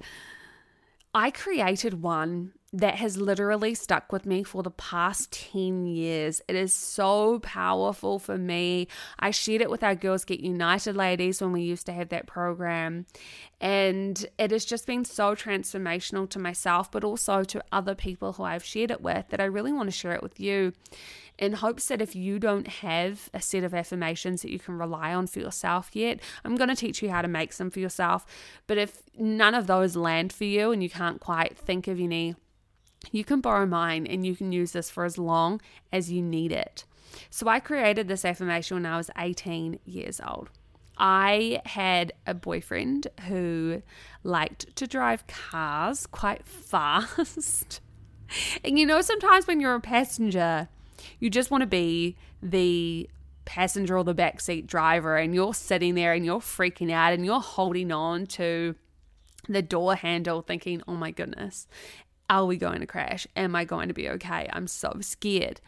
I 1.13 1.31
created 1.31 2.03
one 2.03 2.53
that 2.75 2.97
has 2.97 3.17
literally 3.17 3.73
stuck 3.73 4.11
with 4.11 4.27
me 4.27 4.43
for 4.43 4.65
the 4.65 4.71
past 4.71 5.31
10 5.53 5.87
years. 5.87 6.43
It 6.49 6.57
is 6.57 6.75
so 6.75 7.39
powerful 7.39 8.19
for 8.19 8.37
me. 8.37 8.89
I 9.17 9.31
shared 9.31 9.63
it 9.63 9.71
with 9.71 9.85
our 9.85 9.95
Girls 9.95 10.25
Get 10.25 10.41
United 10.41 10.97
ladies 10.97 11.41
when 11.41 11.53
we 11.53 11.63
used 11.63 11.87
to 11.87 11.93
have 11.93 12.09
that 12.09 12.27
program. 12.27 13.07
And 13.61 14.27
it 14.39 14.51
has 14.51 14.65
just 14.65 14.89
been 14.89 15.05
so 15.05 15.37
transformational 15.37 16.29
to 16.31 16.41
myself, 16.41 16.91
but 16.91 17.05
also 17.05 17.45
to 17.45 17.63
other 17.71 17.95
people 17.95 18.33
who 18.33 18.43
I've 18.43 18.65
shared 18.65 18.91
it 18.91 19.01
with 19.01 19.29
that 19.29 19.41
I 19.41 19.45
really 19.45 19.73
want 19.73 19.87
to 19.87 19.97
share 19.97 20.13
it 20.13 20.23
with 20.23 20.41
you 20.41 20.73
in 21.39 21.53
hopes 21.53 21.87
that 21.89 22.03
if 22.03 22.17
you 22.17 22.41
don't 22.41 22.67
have 22.67 23.31
a 23.33 23.41
set 23.41 23.63
of 23.63 23.73
affirmations 23.73 24.43
that 24.43 24.51
you 24.51 24.59
can 24.59 24.79
rely 24.79 25.15
on 25.15 25.29
for 25.29 25.39
yourself 25.39 25.91
yet, 25.93 26.19
I'm 26.45 26.57
going 26.57 26.71
to 26.71 26.77
teach 26.77 27.03
you 27.03 27.11
how 27.11 27.23
to 27.23 27.29
make 27.29 27.53
some 27.53 27.71
for 27.71 27.79
yourself. 27.79 28.27
But 28.67 28.79
if 28.79 29.03
none 29.17 29.55
of 29.55 29.69
those 29.69 29.95
land 29.95 30.33
for 30.33 30.45
you 30.45 30.73
and 30.73 30.83
you 30.83 30.91
can't 30.91 31.21
quite 31.21 31.57
think 31.57 31.87
of 31.87 32.01
any, 32.01 32.35
you 33.11 33.25
can 33.25 33.41
borrow 33.41 33.67
mine 33.67 34.07
and 34.07 34.27
you 34.27 34.35
can 34.37 34.53
use 34.53 34.73
this 34.73 34.91
for 34.91 35.05
as 35.05 35.19
long 35.19 35.61
as 35.93 36.11
you 36.11 36.23
need 36.23 36.53
it. 36.53 36.85
So 37.31 37.49
I 37.49 37.61
created 37.61 38.09
this 38.09 38.25
affirmation 38.25 38.77
when 38.77 38.87
I 38.87 38.97
was 38.97 39.11
18 39.17 39.79
years 39.85 40.21
old. 40.27 40.51
I 40.97 41.61
had 41.65 42.13
a 42.27 42.35
boyfriend 42.35 43.09
who 43.29 43.83
liked 44.23 44.75
to 44.77 44.87
drive 44.87 45.27
cars 45.27 46.07
quite 46.07 46.47
fast. 46.47 47.81
and 48.65 48.79
you 48.79 48.87
know, 48.87 49.01
sometimes 49.01 49.47
when 49.47 49.61
you're 49.61 49.75
a 49.75 49.81
passenger, 49.81 50.69
you 51.19 51.31
just 51.31 51.51
want 51.51 51.63
to 51.63 51.67
be 51.67 52.17
the 52.43 53.09
passenger 53.45 53.99
or 53.99 54.05
the 54.05 54.15
backseat 54.15 54.67
driver, 54.67 55.17
and 55.17 55.35
you're 55.35 55.55
sitting 55.55 55.95
there 55.95 56.13
and 56.13 56.25
you're 56.25 56.41
freaking 56.41 56.91
out 56.91 57.13
and 57.13 57.25
you're 57.25 57.41
holding 57.41 57.93
on 57.93 58.27
to 58.27 58.75
the 59.49 59.63
door 59.63 59.95
handle 59.95 60.41
thinking, 60.41 60.83
oh 60.89 60.95
my 60.95 61.11
goodness, 61.11 61.67
are 62.31 62.47
we 62.47 62.57
going 62.57 62.81
to 62.81 62.87
crash? 62.87 63.27
Am 63.37 63.55
I 63.55 63.65
going 63.65 63.89
to 63.89 63.95
be 63.95 64.09
okay? 64.11 64.49
I'm 64.53 64.67
so 64.67 64.97
scared. 65.01 65.61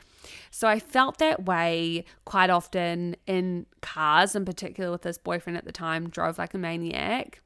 So 0.51 0.67
I 0.67 0.81
felt 0.81 1.19
that 1.19 1.45
way 1.45 2.05
quite 2.25 2.51
often 2.51 3.17
in 3.27 3.67
cars, 3.81 4.35
in 4.35 4.45
particular 4.45 4.91
with 4.91 5.03
this 5.03 5.19
boyfriend 5.19 5.57
at 5.57 5.65
the 5.65 5.73
time, 5.73 6.09
drove 6.09 6.39
like 6.39 6.55
a 6.55 6.59
maniac. 6.59 7.41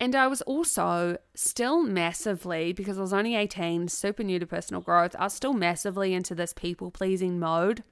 And 0.00 0.16
I 0.16 0.26
was 0.26 0.42
also 0.42 1.18
still 1.34 1.82
massively, 1.82 2.72
because 2.72 2.98
I 2.98 3.02
was 3.02 3.12
only 3.12 3.36
18, 3.36 3.86
super 3.88 4.24
new 4.24 4.40
to 4.40 4.46
personal 4.46 4.80
growth, 4.80 5.14
I 5.16 5.24
was 5.24 5.34
still 5.34 5.52
massively 5.52 6.12
into 6.12 6.34
this 6.34 6.52
people 6.52 6.90
pleasing 6.90 7.38
mode. 7.38 7.84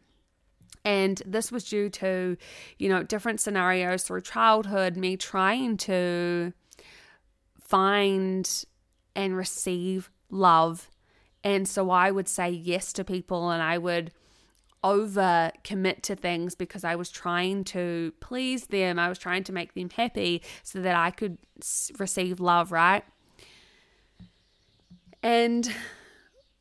And 0.85 1.23
this 1.26 1.52
was 1.52 1.64
due 1.64 1.90
to, 1.90 2.37
you 2.78 2.88
know, 2.88 3.02
different 3.02 3.40
scenarios 3.40 4.02
through 4.02 4.23
childhood, 4.23 4.97
me 4.97 5.16
trying 5.16 5.76
to 5.78 6.52
find 7.61 8.64
and 9.14 9.37
receive 9.37 10.11
love. 10.31 10.91
And 11.43 11.67
so 11.67 11.91
I 11.91 12.11
would 12.11 12.29
say 12.29 12.51
yes 12.51 12.93
to 12.95 13.05
people 13.05 13.51
and 13.51 13.63
I 13.63 13.79
would 13.79 14.13
over 14.83 15.53
commit 15.63 16.03
to 16.05 16.17
things 16.17 16.55
because 16.55 16.85
I 16.85 16.97
was 16.97 17.11
trying 17.11 17.65
to 17.65 18.13
please 18.21 18.67
them. 18.67 18.99
I 18.99 19.09
was 19.09 19.19
trying 19.19 19.45
to 19.45 19.53
make 19.53 19.75
them 19.75 19.91
happy 19.91 20.43
so 20.63 20.81
that 20.81 20.97
I 20.97 21.11
could 21.11 21.39
receive 21.99 22.41
love, 22.41 22.73
right? 22.73 23.05
And 25.23 25.71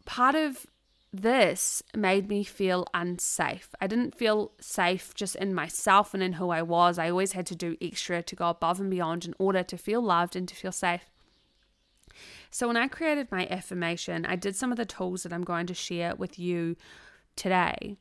part 0.05 0.35
of 0.35 0.65
this 1.11 1.81
made 1.95 2.27
me 2.27 2.43
feel 2.43 2.85
unsafe. 2.93 3.69
I 3.81 3.87
didn't 3.87 4.15
feel 4.15 4.51
safe 4.59 5.13
just 5.15 5.35
in 5.37 5.53
myself 5.53 6.13
and 6.13 6.21
in 6.21 6.33
who 6.33 6.49
I 6.49 6.61
was. 6.61 6.99
I 6.99 7.09
always 7.09 7.31
had 7.31 7.47
to 7.47 7.55
do 7.55 7.77
extra 7.81 8.21
to 8.21 8.35
go 8.35 8.49
above 8.49 8.79
and 8.79 8.91
beyond 8.91 9.25
in 9.25 9.33
order 9.39 9.63
to 9.63 9.77
feel 9.77 10.01
loved 10.01 10.35
and 10.35 10.47
to 10.47 10.55
feel 10.55 10.71
safe. 10.71 11.05
So, 12.51 12.67
when 12.67 12.77
I 12.77 12.87
created 12.87 13.31
my 13.31 13.47
affirmation, 13.47 14.25
I 14.25 14.35
did 14.35 14.55
some 14.55 14.71
of 14.71 14.77
the 14.77 14.85
tools 14.85 15.23
that 15.23 15.33
I'm 15.33 15.43
going 15.43 15.67
to 15.67 15.73
share 15.73 16.15
with 16.15 16.39
you 16.39 16.75
today. 17.35 17.97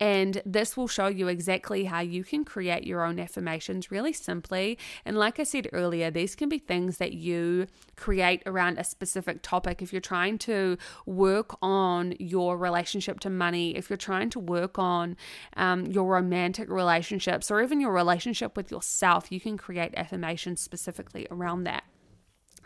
And 0.00 0.40
this 0.46 0.78
will 0.78 0.88
show 0.88 1.08
you 1.08 1.28
exactly 1.28 1.84
how 1.84 2.00
you 2.00 2.24
can 2.24 2.42
create 2.42 2.84
your 2.84 3.04
own 3.04 3.20
affirmations 3.20 3.90
really 3.90 4.14
simply. 4.14 4.78
And 5.04 5.16
like 5.18 5.38
I 5.38 5.42
said 5.42 5.68
earlier, 5.74 6.10
these 6.10 6.34
can 6.34 6.48
be 6.48 6.58
things 6.58 6.96
that 6.96 7.12
you 7.12 7.66
create 7.96 8.42
around 8.46 8.78
a 8.78 8.84
specific 8.84 9.42
topic. 9.42 9.82
If 9.82 9.92
you're 9.92 10.00
trying 10.00 10.38
to 10.38 10.78
work 11.04 11.54
on 11.60 12.14
your 12.18 12.56
relationship 12.56 13.20
to 13.20 13.30
money, 13.30 13.76
if 13.76 13.90
you're 13.90 13.98
trying 13.98 14.30
to 14.30 14.40
work 14.40 14.78
on 14.78 15.18
um, 15.58 15.84
your 15.86 16.06
romantic 16.06 16.70
relationships, 16.70 17.50
or 17.50 17.62
even 17.62 17.78
your 17.78 17.92
relationship 17.92 18.56
with 18.56 18.70
yourself, 18.70 19.30
you 19.30 19.38
can 19.38 19.58
create 19.58 19.92
affirmations 19.98 20.62
specifically 20.62 21.26
around 21.30 21.64
that. 21.64 21.84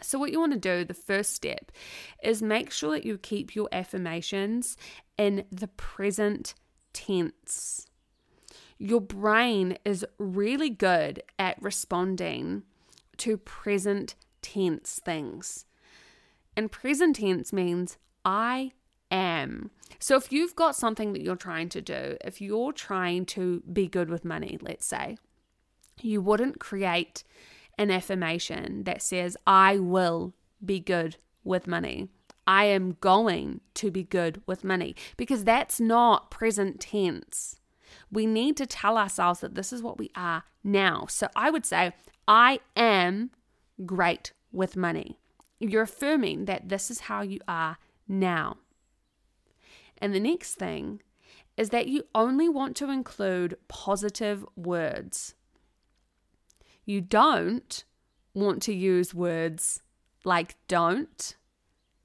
So, 0.05 0.19
what 0.19 0.33
you 0.33 0.41
want 0.41 0.53
to 0.53 0.59
do, 0.59 0.85
the 0.85 0.95
first 0.95 1.33
step, 1.33 1.73
is 2.23 2.43
make 2.43 2.71
sure 2.71 2.93
that 2.93 3.07
you 3.07 3.19
keep 3.19 3.55
your 3.55 3.69
affirmations 3.73 4.77
in 5.17 5.45
the 5.51 5.69
present 5.69 6.55
tense. 6.93 7.87
Your 8.79 9.01
brain 9.01 9.79
is 9.85 10.05
really 10.19 10.71
good 10.71 11.23
at 11.39 11.61
responding 11.63 12.65
to 13.19 13.37
present 13.37 14.15
tense 14.43 15.01
things. 15.05 15.65
And 16.57 16.71
present 16.71 17.17
tense 17.17 17.53
means 17.53 17.97
I 18.25 18.73
am. 19.11 19.71
So, 19.99 20.17
if 20.17 20.33
you've 20.33 20.57
got 20.57 20.77
something 20.77 21.13
that 21.13 21.23
you're 21.23 21.37
trying 21.37 21.69
to 21.71 21.81
do, 21.81 22.17
if 22.25 22.41
you're 22.41 22.73
trying 22.73 23.27
to 23.27 23.63
be 23.73 23.89
good 23.89 24.11
with 24.11 24.25
money, 24.25 24.59
let's 24.61 24.87
say, 24.87 25.17
you 26.01 26.21
wouldn't 26.21 26.59
create 26.59 27.25
an 27.79 27.91
affirmation 27.91 28.85
that 28.85 29.03
says, 29.03 29.37
I 29.47 29.79
will 29.79 30.35
be 30.65 30.81
good 30.81 31.17
with 31.43 31.67
money. 31.67 32.09
I 32.47 32.65
am 32.67 32.97
going 33.01 33.61
to 33.75 33.91
be 33.91 34.05
good 34.05 34.43
with 34.47 34.65
money 34.65 34.95
because 35.17 35.45
that's 35.45 35.81
not 35.81 36.31
present 36.31 36.81
tense. 36.81 37.61
We 38.11 38.27
need 38.27 38.57
to 38.59 38.67
tell 38.67 38.99
ourselves 38.99 39.41
that 39.41 39.55
this 39.55 39.73
is 39.73 39.83
what 39.83 39.99
we 39.99 40.11
are 40.15 40.45
now. 40.63 41.07
So 41.09 41.29
I 41.35 41.51
would 41.51 41.65
say, 41.65 41.93
I 42.29 42.61
am 42.77 43.31
great 43.85 44.33
with 44.53 44.77
money. 44.77 45.19
You're 45.59 45.83
affirming 45.83 46.45
that 46.47 46.69
this 46.69 46.91
is 46.91 47.01
how 47.01 47.23
you 47.23 47.41
are 47.49 47.79
now. 48.07 48.59
And 49.99 50.15
the 50.15 50.21
next 50.21 50.55
thing 50.55 51.01
is 51.57 51.71
that 51.71 51.89
you 51.89 52.05
only 52.15 52.49
want 52.49 52.77
to 52.77 52.91
include 52.91 53.57
positive 53.69 54.45
words. 54.57 55.35
You 56.85 57.01
don't 57.01 57.85
want 58.35 58.63
to 58.63 58.75
use 58.75 59.15
words 59.15 59.83
like 60.25 60.57
don't, 60.69 61.37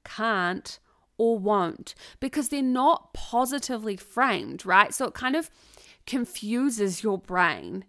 can't, 0.04 0.78
or 1.18 1.38
won't 1.38 1.94
because 2.18 2.48
they're 2.48 2.62
not 2.62 3.12
positively 3.12 3.96
framed, 3.96 4.64
right? 4.64 4.94
So 4.94 5.06
it 5.06 5.14
kind 5.14 5.36
of 5.36 5.50
confuses 6.06 7.02
your 7.02 7.18
brain. 7.18 7.84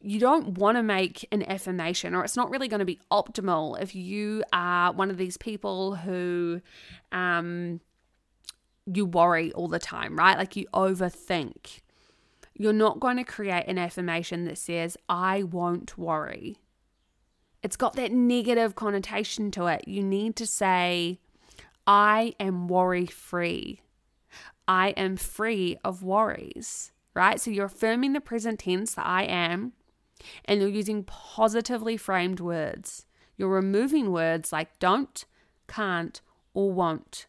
You 0.00 0.18
don't 0.18 0.58
want 0.58 0.76
to 0.76 0.82
make 0.82 1.26
an 1.30 1.42
affirmation, 1.48 2.14
or 2.14 2.24
it's 2.24 2.36
not 2.36 2.50
really 2.50 2.68
going 2.68 2.80
to 2.80 2.84
be 2.86 3.00
optimal 3.10 3.80
if 3.80 3.94
you 3.94 4.42
are 4.52 4.92
one 4.92 5.10
of 5.10 5.16
these 5.16 5.36
people 5.36 5.96
who 5.96 6.60
um, 7.12 7.80
you 8.86 9.06
worry 9.06 9.52
all 9.52 9.68
the 9.68 9.78
time, 9.78 10.16
right? 10.16 10.36
Like 10.36 10.56
you 10.56 10.66
overthink. 10.72 11.81
You're 12.54 12.72
not 12.72 13.00
going 13.00 13.16
to 13.16 13.24
create 13.24 13.66
an 13.66 13.78
affirmation 13.78 14.44
that 14.44 14.58
says, 14.58 14.96
I 15.08 15.42
won't 15.42 15.96
worry. 15.96 16.58
It's 17.62 17.76
got 17.76 17.94
that 17.94 18.12
negative 18.12 18.74
connotation 18.74 19.50
to 19.52 19.66
it. 19.66 19.86
You 19.86 20.02
need 20.02 20.36
to 20.36 20.46
say, 20.46 21.20
I 21.86 22.34
am 22.38 22.68
worry 22.68 23.06
free. 23.06 23.80
I 24.68 24.90
am 24.90 25.16
free 25.16 25.76
of 25.84 26.02
worries, 26.02 26.92
right? 27.14 27.40
So 27.40 27.50
you're 27.50 27.66
affirming 27.66 28.12
the 28.12 28.20
present 28.20 28.60
tense 28.60 28.94
that 28.94 29.06
I 29.06 29.24
am, 29.24 29.72
and 30.44 30.60
you're 30.60 30.68
using 30.68 31.04
positively 31.04 31.96
framed 31.96 32.40
words. 32.40 33.06
You're 33.36 33.48
removing 33.48 34.12
words 34.12 34.52
like 34.52 34.78
don't, 34.78 35.24
can't, 35.66 36.20
or 36.54 36.72
won't. 36.72 37.26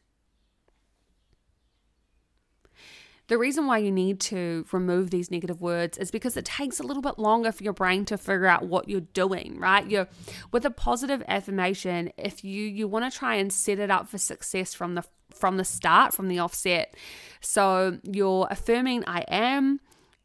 The 3.27 3.37
reason 3.37 3.65
why 3.67 3.77
you 3.77 3.91
need 3.91 4.19
to 4.21 4.65
remove 4.71 5.09
these 5.09 5.31
negative 5.31 5.61
words 5.61 5.97
is 5.97 6.11
because 6.11 6.35
it 6.35 6.45
takes 6.45 6.79
a 6.79 6.83
little 6.83 7.01
bit 7.01 7.17
longer 7.17 7.51
for 7.51 7.63
your 7.63 7.73
brain 7.73 8.03
to 8.05 8.17
figure 8.17 8.47
out 8.47 8.65
what 8.65 8.89
you're 8.89 9.01
doing, 9.01 9.59
right? 9.59 9.89
You're 9.89 10.07
with 10.51 10.65
a 10.65 10.71
positive 10.71 11.23
affirmation, 11.27 12.11
if 12.17 12.43
you 12.43 12.63
you 12.63 12.87
want 12.87 13.11
to 13.11 13.17
try 13.17 13.35
and 13.35 13.51
set 13.51 13.79
it 13.79 13.89
up 13.89 14.09
for 14.09 14.17
success 14.17 14.73
from 14.73 14.95
the 14.95 15.03
from 15.33 15.57
the 15.57 15.63
start, 15.63 16.13
from 16.13 16.27
the 16.27 16.39
offset. 16.39 16.95
So 17.39 17.99
you're 18.03 18.47
affirming 18.51 19.03
I 19.07 19.23
am 19.29 19.79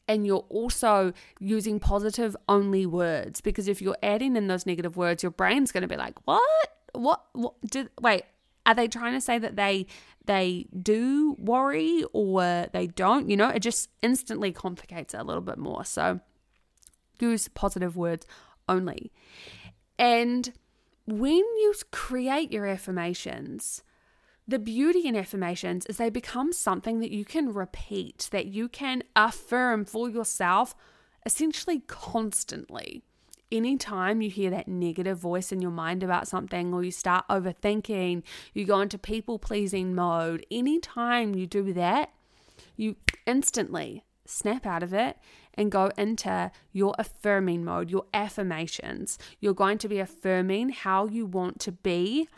and 0.08 0.26
you're 0.26 0.46
also 0.48 1.12
using 1.38 1.78
positive 1.78 2.36
only 2.48 2.84
words 2.84 3.40
because 3.40 3.68
if 3.68 3.80
you're 3.80 3.96
adding 4.02 4.36
in 4.36 4.48
those 4.48 4.66
negative 4.66 4.96
words, 4.96 5.22
your 5.22 5.30
brain's 5.30 5.70
going 5.70 5.82
to 5.82 5.88
be 5.88 5.96
like, 5.96 6.14
"What? 6.26 6.42
What? 6.94 7.24
What 7.32 7.54
did 7.70 7.90
wait, 8.00 8.24
are 8.66 8.74
they 8.74 8.86
trying 8.86 9.14
to 9.14 9.20
say 9.20 9.38
that 9.38 9.56
they 9.56 9.86
they 10.28 10.66
do 10.80 11.34
worry 11.38 12.04
or 12.12 12.68
they 12.72 12.86
don't? 12.86 13.28
You 13.28 13.36
know, 13.36 13.48
it 13.48 13.60
just 13.60 13.88
instantly 14.02 14.52
complicates 14.52 15.14
it 15.14 15.20
a 15.20 15.24
little 15.24 15.42
bit 15.42 15.58
more. 15.58 15.84
So 15.84 16.20
use 17.18 17.48
positive 17.48 17.96
words 17.96 18.26
only. 18.68 19.10
And 19.98 20.52
when 21.06 21.38
you 21.38 21.74
create 21.90 22.52
your 22.52 22.66
affirmations, 22.66 23.82
the 24.46 24.58
beauty 24.58 25.08
in 25.08 25.16
affirmations 25.16 25.86
is 25.86 25.96
they 25.96 26.10
become 26.10 26.52
something 26.52 27.00
that 27.00 27.10
you 27.10 27.24
can 27.24 27.52
repeat, 27.52 28.28
that 28.30 28.46
you 28.46 28.68
can 28.68 29.02
affirm 29.16 29.84
for 29.84 30.08
yourself 30.08 30.76
essentially 31.26 31.80
constantly 31.86 33.02
anytime 33.50 34.20
you 34.20 34.30
hear 34.30 34.50
that 34.50 34.68
negative 34.68 35.18
voice 35.18 35.52
in 35.52 35.60
your 35.60 35.70
mind 35.70 36.02
about 36.02 36.28
something 36.28 36.72
or 36.72 36.82
you 36.82 36.90
start 36.90 37.24
overthinking, 37.28 38.22
you 38.54 38.64
go 38.64 38.80
into 38.80 38.98
people 38.98 39.38
pleasing 39.38 39.94
mode, 39.94 40.44
anytime 40.50 41.34
you 41.34 41.46
do 41.46 41.72
that, 41.72 42.12
you 42.76 42.96
instantly 43.26 44.04
snap 44.24 44.66
out 44.66 44.82
of 44.82 44.92
it 44.92 45.16
and 45.54 45.72
go 45.72 45.90
into 45.96 46.50
your 46.72 46.94
affirming 46.98 47.64
mode, 47.64 47.90
your 47.90 48.04
affirmations. 48.14 49.18
You're 49.40 49.54
going 49.54 49.78
to 49.78 49.88
be 49.88 49.98
affirming 49.98 50.70
how 50.70 51.06
you 51.06 51.26
want 51.26 51.58
to 51.60 51.72
be 51.72 52.28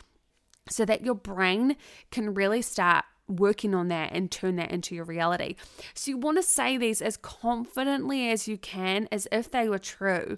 so 0.69 0.85
that 0.85 1.03
your 1.05 1.15
brain 1.15 1.75
can 2.09 2.33
really 2.33 2.61
start 2.61 3.05
working 3.31 3.73
on 3.73 3.87
that 3.89 4.11
and 4.13 4.29
turn 4.31 4.55
that 4.57 4.71
into 4.71 4.95
your 4.95 5.05
reality. 5.05 5.55
So 5.93 6.11
you 6.11 6.17
want 6.17 6.37
to 6.37 6.43
say 6.43 6.77
these 6.77 7.01
as 7.01 7.17
confidently 7.17 8.29
as 8.29 8.47
you 8.47 8.57
can, 8.57 9.07
as 9.11 9.27
if 9.31 9.49
they 9.49 9.67
were 9.69 9.79
true. 9.79 10.37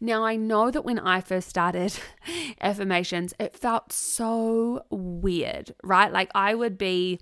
Now, 0.00 0.24
I 0.24 0.36
know 0.36 0.70
that 0.70 0.84
when 0.84 0.98
I 0.98 1.20
first 1.20 1.48
started 1.48 1.98
affirmations, 2.60 3.34
it 3.38 3.56
felt 3.56 3.92
so 3.92 4.84
weird, 4.90 5.74
right? 5.82 6.12
Like 6.12 6.30
I 6.34 6.54
would 6.54 6.78
be 6.78 7.20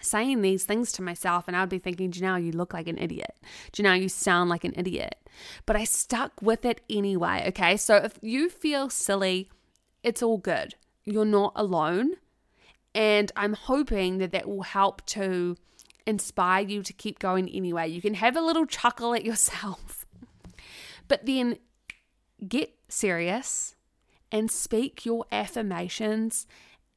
saying 0.00 0.42
these 0.42 0.64
things 0.64 0.92
to 0.92 1.02
myself 1.02 1.48
and 1.48 1.56
I 1.56 1.60
would 1.60 1.70
be 1.70 1.78
thinking, 1.78 2.10
Johnelle, 2.10 2.44
you 2.44 2.52
look 2.52 2.74
like 2.74 2.88
an 2.88 2.98
idiot. 2.98 3.36
Johnelle, 3.72 4.00
you 4.00 4.08
sound 4.08 4.50
like 4.50 4.64
an 4.64 4.74
idiot. 4.76 5.16
But 5.66 5.76
I 5.76 5.84
stuck 5.84 6.40
with 6.40 6.64
it 6.64 6.80
anyway, 6.88 7.44
okay? 7.48 7.76
So 7.76 7.96
if 7.96 8.18
you 8.20 8.48
feel 8.48 8.90
silly, 8.90 9.50
it's 10.02 10.22
all 10.22 10.38
good. 10.38 10.74
You're 11.04 11.24
not 11.24 11.52
alone. 11.56 12.12
And 12.94 13.32
I'm 13.36 13.54
hoping 13.54 14.18
that 14.18 14.32
that 14.32 14.48
will 14.48 14.62
help 14.62 15.04
to 15.06 15.56
inspire 16.06 16.64
you 16.64 16.82
to 16.82 16.92
keep 16.92 17.18
going 17.18 17.48
anyway. 17.48 17.88
You 17.88 18.00
can 18.00 18.14
have 18.14 18.36
a 18.36 18.40
little 18.40 18.66
chuckle 18.66 19.14
at 19.14 19.24
yourself, 19.24 20.06
but 21.08 21.26
then 21.26 21.58
get 22.46 22.74
serious 22.88 23.74
and 24.30 24.50
speak 24.50 25.04
your 25.04 25.24
affirmations 25.32 26.46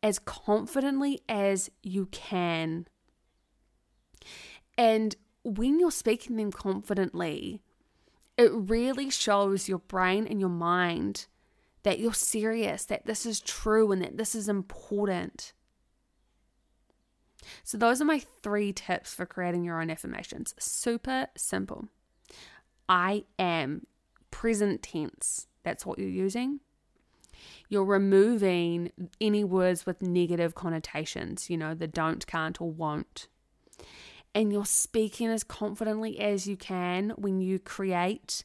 as 0.04 0.20
confidently 0.20 1.22
as 1.28 1.72
you 1.82 2.08
can. 2.08 2.88
And 4.78 5.16
when 5.44 5.80
you're 5.80 5.92
speaking 5.92 6.36
them 6.36 6.52
confidently, 6.52 7.62
it 8.38 8.52
really 8.54 9.10
shows 9.10 9.68
your 9.68 9.80
brain 9.80 10.28
and 10.28 10.40
your 10.40 10.50
mind 10.50 11.26
that 11.84 12.00
you're 12.00 12.14
serious, 12.14 12.86
that 12.86 13.06
this 13.06 13.26
is 13.26 13.40
true, 13.40 13.92
and 13.92 14.02
that 14.02 14.18
this 14.18 14.36
is 14.36 14.50
important. 14.50 15.54
So, 17.64 17.78
those 17.78 18.02
are 18.02 18.06
my 18.06 18.22
three 18.42 18.74
tips 18.74 19.14
for 19.14 19.26
creating 19.26 19.64
your 19.64 19.82
own 19.82 19.90
affirmations. 19.90 20.54
Super 20.60 21.28
simple. 21.36 21.88
I 22.90 23.26
am 23.38 23.86
present 24.32 24.84
tense. 24.84 25.48
That's 25.64 25.86
what 25.86 26.00
you're 26.00 26.08
using. 26.08 26.60
You're 27.70 27.86
removing 27.86 28.92
any 29.20 29.44
words 29.44 29.86
with 29.86 30.02
negative 30.02 30.56
connotations, 30.56 31.50
you 31.50 31.58
know, 31.58 31.74
the 31.74 31.88
don't, 31.88 32.26
can't, 32.26 32.60
or 32.62 32.72
won't. 32.72 33.28
And 34.34 34.52
you're 34.52 34.66
speaking 34.66 35.28
as 35.28 35.44
confidently 35.44 36.20
as 36.20 36.48
you 36.48 36.56
can 36.56 37.12
when 37.18 37.42
you 37.42 37.60
create 37.60 38.44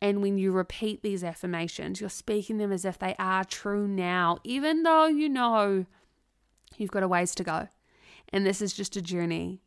and 0.00 0.22
when 0.22 0.38
you 0.38 0.52
repeat 0.52 1.02
these 1.02 1.22
affirmations. 1.24 2.00
You're 2.00 2.10
speaking 2.10 2.58
them 2.58 2.72
as 2.72 2.84
if 2.84 2.98
they 2.98 3.14
are 3.18 3.44
true 3.44 3.86
now, 3.86 4.38
even 4.44 4.82
though 4.82 5.06
you 5.06 5.28
know 5.28 5.86
you've 6.76 6.90
got 6.90 7.02
a 7.02 7.08
ways 7.08 7.34
to 7.36 7.44
go. 7.44 7.68
And 8.32 8.46
this 8.46 8.60
is 8.60 8.72
just 8.72 8.96
a 8.96 9.02
journey. 9.02 9.62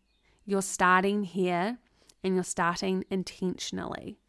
You're 0.45 0.61
starting 0.61 1.23
here 1.23 1.77
and 2.23 2.35
you're 2.35 2.43
starting 2.43 3.05
intentionally. 3.09 4.19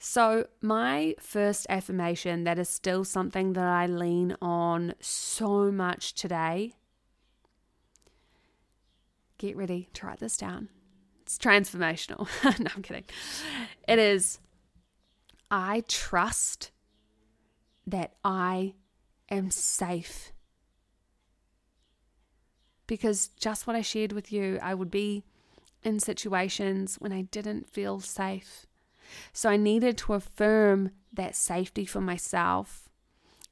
So, 0.00 0.46
my 0.62 1.16
first 1.18 1.66
affirmation 1.68 2.44
that 2.44 2.58
is 2.58 2.68
still 2.68 3.04
something 3.04 3.54
that 3.54 3.64
I 3.64 3.86
lean 3.86 4.36
on 4.40 4.94
so 5.00 5.72
much 5.72 6.14
today. 6.14 6.74
Get 9.38 9.56
ready 9.56 9.88
to 9.94 10.06
write 10.06 10.20
this 10.20 10.36
down. 10.36 10.68
It's 11.22 11.36
transformational. 11.36 12.28
no, 12.60 12.70
I'm 12.74 12.82
kidding. 12.82 13.04
It 13.88 13.98
is 13.98 14.38
I 15.50 15.82
trust 15.88 16.70
that 17.86 18.14
I 18.24 18.74
am 19.30 19.50
safe 19.50 20.32
because 22.88 23.28
just 23.38 23.68
what 23.68 23.76
I 23.76 23.82
shared 23.82 24.12
with 24.12 24.32
you, 24.32 24.58
I 24.60 24.74
would 24.74 24.90
be 24.90 25.22
in 25.84 26.00
situations 26.00 26.96
when 26.98 27.12
I 27.12 27.22
didn't 27.22 27.70
feel 27.70 28.00
safe. 28.00 28.66
So 29.32 29.48
I 29.48 29.56
needed 29.56 29.96
to 29.98 30.14
affirm 30.14 30.90
that 31.12 31.36
safety 31.36 31.84
for 31.84 32.00
myself. 32.00 32.88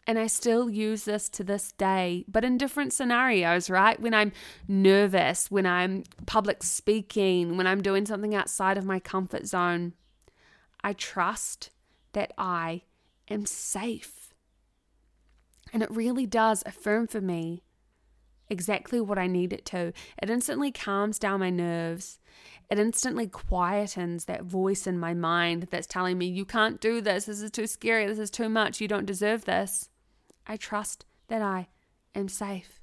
And 0.09 0.19
I 0.19 0.27
still 0.27 0.71
use 0.71 1.05
this 1.05 1.29
to 1.31 1.45
this 1.45 1.73
day, 1.73 2.25
but 2.29 2.45
in 2.45 2.59
different 2.59 2.93
scenarios, 2.93 3.69
right? 3.69 3.99
When 3.99 4.15
I'm 4.15 4.33
nervous, 4.69 5.51
when 5.51 5.67
I'm 5.67 6.05
public 6.27 6.63
speaking, 6.63 7.57
when 7.57 7.67
I'm 7.67 7.83
doing 7.83 8.07
something 8.07 8.35
outside 8.35 8.79
of 8.79 8.85
my 8.85 9.01
comfort 9.01 9.47
zone, 9.47 9.95
I 10.83 10.93
trust 10.93 11.71
that 12.13 12.33
I 12.39 12.83
am 13.29 13.47
safe. 13.47 14.33
And 15.73 15.83
it 15.83 15.91
really 15.91 16.27
does 16.27 16.63
affirm 16.65 17.09
for 17.09 17.21
me 17.21 17.65
exactly 18.49 19.01
what 19.01 19.19
I 19.19 19.27
need 19.27 19.53
it 19.53 19.65
to. 19.67 19.93
It 20.23 20.31
instantly 20.31 20.71
calms 20.73 21.19
down 21.19 21.41
my 21.41 21.51
nerves. 21.51 22.19
It 22.71 22.79
instantly 22.79 23.29
quietens 23.29 24.27
that 24.27 24.45
voice 24.45 24.87
in 24.87 24.99
my 24.99 25.15
mind 25.15 25.69
that's 25.71 25.87
telling 25.87 26.19
me, 26.19 26.27
you 26.27 26.45
can't 26.45 26.81
do 26.81 27.01
this. 27.01 27.27
This 27.27 27.41
is 27.41 27.51
too 27.51 27.67
scary. 27.67 28.07
This 28.07 28.19
is 28.19 28.31
too 28.31 28.49
much. 28.49 28.81
You 28.81 28.89
don't 28.89 29.07
deserve 29.07 29.45
this. 29.45 29.89
I 30.47 30.57
trust 30.57 31.05
that 31.29 31.43
I 31.43 31.69
am 32.15 32.29
safe. 32.29 32.81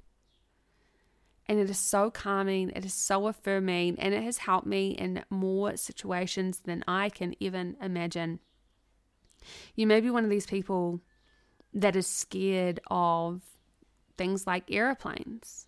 And 1.46 1.58
it 1.58 1.68
is 1.68 1.78
so 1.78 2.10
calming, 2.10 2.70
it 2.70 2.86
is 2.86 2.94
so 2.94 3.26
affirming, 3.26 3.98
and 3.98 4.14
it 4.14 4.22
has 4.22 4.38
helped 4.38 4.66
me 4.66 4.92
in 4.92 5.24
more 5.28 5.76
situations 5.76 6.60
than 6.64 6.82
I 6.88 7.10
can 7.10 7.34
even 7.38 7.76
imagine. 7.82 8.40
You 9.74 9.86
may 9.86 10.00
be 10.00 10.08
one 10.08 10.24
of 10.24 10.30
these 10.30 10.46
people 10.46 11.02
that 11.74 11.96
is 11.96 12.06
scared 12.06 12.80
of 12.86 13.42
things 14.16 14.46
like 14.46 14.70
aeroplanes. 14.70 15.66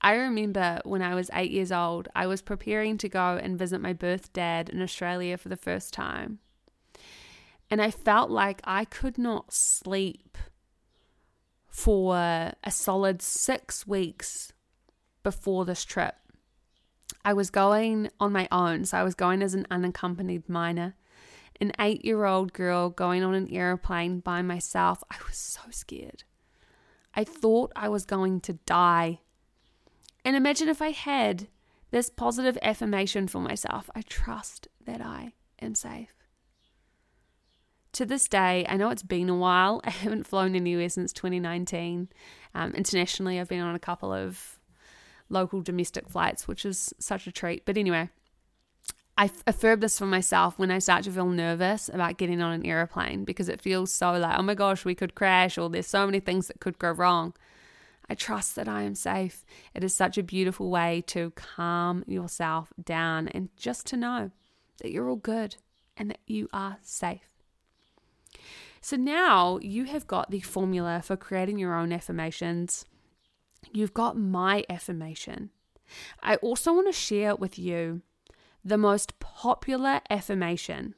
I 0.00 0.14
remember 0.14 0.80
when 0.84 1.00
I 1.00 1.14
was 1.14 1.30
eight 1.32 1.52
years 1.52 1.70
old, 1.70 2.08
I 2.14 2.26
was 2.26 2.42
preparing 2.42 2.98
to 2.98 3.08
go 3.08 3.38
and 3.40 3.58
visit 3.58 3.80
my 3.80 3.92
birth 3.92 4.32
dad 4.32 4.68
in 4.68 4.82
Australia 4.82 5.38
for 5.38 5.48
the 5.48 5.56
first 5.56 5.94
time. 5.94 6.40
And 7.70 7.80
I 7.80 7.90
felt 7.90 8.28
like 8.28 8.60
I 8.64 8.84
could 8.84 9.16
not 9.16 9.52
sleep 9.52 10.36
for 11.68 12.16
a 12.16 12.70
solid 12.70 13.22
six 13.22 13.86
weeks 13.86 14.52
before 15.22 15.64
this 15.64 15.84
trip. 15.84 16.16
I 17.24 17.32
was 17.32 17.50
going 17.50 18.10
on 18.18 18.32
my 18.32 18.48
own, 18.50 18.84
so 18.84 18.98
I 18.98 19.04
was 19.04 19.14
going 19.14 19.42
as 19.42 19.54
an 19.54 19.66
unaccompanied 19.70 20.48
minor. 20.48 20.96
An 21.60 21.72
eight 21.78 22.04
year 22.04 22.24
old 22.24 22.52
girl 22.52 22.90
going 22.90 23.22
on 23.22 23.34
an 23.34 23.48
aeroplane 23.52 24.18
by 24.18 24.42
myself. 24.42 25.04
I 25.10 25.16
was 25.28 25.36
so 25.36 25.60
scared. 25.70 26.24
I 27.14 27.24
thought 27.24 27.72
I 27.76 27.88
was 27.88 28.04
going 28.04 28.40
to 28.42 28.54
die. 28.66 29.20
And 30.24 30.36
imagine 30.36 30.68
if 30.68 30.80
I 30.80 30.90
had 30.90 31.48
this 31.90 32.08
positive 32.08 32.56
affirmation 32.62 33.28
for 33.28 33.38
myself 33.40 33.90
I 33.94 34.02
trust 34.02 34.68
that 34.84 35.00
I 35.00 35.32
am 35.60 35.74
safe. 35.74 36.14
To 37.92 38.06
this 38.06 38.26
day, 38.26 38.64
I 38.68 38.78
know 38.78 38.88
it's 38.88 39.02
been 39.02 39.28
a 39.28 39.36
while. 39.36 39.80
I 39.84 39.90
haven't 39.90 40.26
flown 40.26 40.54
anywhere 40.54 40.88
since 40.88 41.12
2019. 41.12 42.08
Um, 42.54 42.72
internationally, 42.72 43.38
I've 43.38 43.48
been 43.48 43.60
on 43.60 43.74
a 43.74 43.78
couple 43.78 44.12
of 44.12 44.58
local 45.28 45.60
domestic 45.60 46.08
flights, 46.08 46.48
which 46.48 46.64
is 46.64 46.94
such 46.98 47.26
a 47.26 47.32
treat. 47.32 47.64
But 47.64 47.76
anyway, 47.76 48.08
I 49.16 49.30
affirm 49.46 49.80
this 49.80 49.98
for 49.98 50.06
myself 50.06 50.58
when 50.58 50.70
I 50.70 50.78
start 50.78 51.04
to 51.04 51.10
feel 51.10 51.28
nervous 51.28 51.90
about 51.92 52.16
getting 52.16 52.40
on 52.40 52.52
an 52.52 52.64
aeroplane 52.64 53.24
because 53.24 53.48
it 53.48 53.60
feels 53.60 53.92
so 53.92 54.12
like, 54.12 54.38
oh 54.38 54.42
my 54.42 54.54
gosh, 54.54 54.84
we 54.84 54.94
could 54.94 55.14
crash, 55.14 55.58
or 55.58 55.68
there's 55.68 55.86
so 55.86 56.06
many 56.06 56.18
things 56.18 56.48
that 56.48 56.60
could 56.60 56.78
go 56.78 56.90
wrong. 56.90 57.34
I 58.08 58.14
trust 58.14 58.56
that 58.56 58.68
I 58.68 58.82
am 58.82 58.94
safe. 58.94 59.44
It 59.74 59.84
is 59.84 59.94
such 59.94 60.18
a 60.18 60.22
beautiful 60.22 60.70
way 60.70 61.02
to 61.08 61.30
calm 61.32 62.04
yourself 62.06 62.72
down 62.82 63.28
and 63.28 63.50
just 63.56 63.86
to 63.88 63.96
know 63.96 64.30
that 64.80 64.90
you're 64.90 65.08
all 65.08 65.16
good 65.16 65.56
and 65.96 66.10
that 66.10 66.20
you 66.26 66.48
are 66.52 66.78
safe. 66.82 67.28
So 68.80 68.96
now 68.96 69.58
you 69.58 69.84
have 69.84 70.06
got 70.06 70.30
the 70.30 70.40
formula 70.40 71.02
for 71.04 71.16
creating 71.16 71.58
your 71.58 71.74
own 71.74 71.92
affirmations. 71.92 72.86
You've 73.72 73.94
got 73.94 74.18
my 74.18 74.64
affirmation. 74.68 75.50
I 76.22 76.36
also 76.36 76.72
want 76.72 76.88
to 76.88 76.92
share 76.92 77.36
with 77.36 77.58
you 77.58 78.02
the 78.64 78.78
most 78.78 79.18
popular 79.18 80.00
affirmation. 80.10 80.94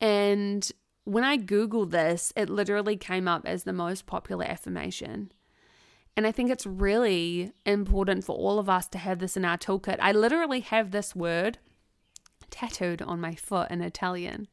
And 0.00 0.70
when 1.04 1.24
I 1.24 1.38
Googled 1.38 1.90
this, 1.90 2.32
it 2.36 2.50
literally 2.50 2.96
came 2.96 3.28
up 3.28 3.46
as 3.46 3.62
the 3.62 3.72
most 3.72 4.06
popular 4.06 4.44
affirmation. 4.44 5.30
And 6.16 6.26
I 6.26 6.32
think 6.32 6.50
it's 6.50 6.66
really 6.66 7.52
important 7.64 8.24
for 8.24 8.34
all 8.34 8.58
of 8.58 8.68
us 8.68 8.88
to 8.88 8.98
have 8.98 9.18
this 9.18 9.36
in 9.36 9.44
our 9.44 9.58
toolkit. 9.58 9.98
I 10.00 10.12
literally 10.12 10.60
have 10.60 10.90
this 10.90 11.14
word 11.14 11.58
tattooed 12.50 13.02
on 13.02 13.20
my 13.20 13.34
foot 13.34 13.70
in 13.70 13.82
Italian. 13.82 14.48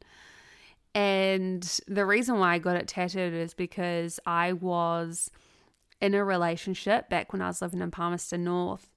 And 0.93 1.63
the 1.87 2.05
reason 2.05 2.37
why 2.37 2.53
I 2.53 2.59
got 2.59 2.75
it 2.75 2.87
tattooed 2.87 3.33
is 3.33 3.53
because 3.53 4.19
I 4.25 4.53
was 4.53 5.31
in 6.01 6.13
a 6.13 6.23
relationship 6.23 7.09
back 7.09 7.31
when 7.31 7.41
I 7.41 7.47
was 7.47 7.61
living 7.61 7.81
in 7.81 7.91
Palmerston 7.91 8.43
North. 8.43 8.89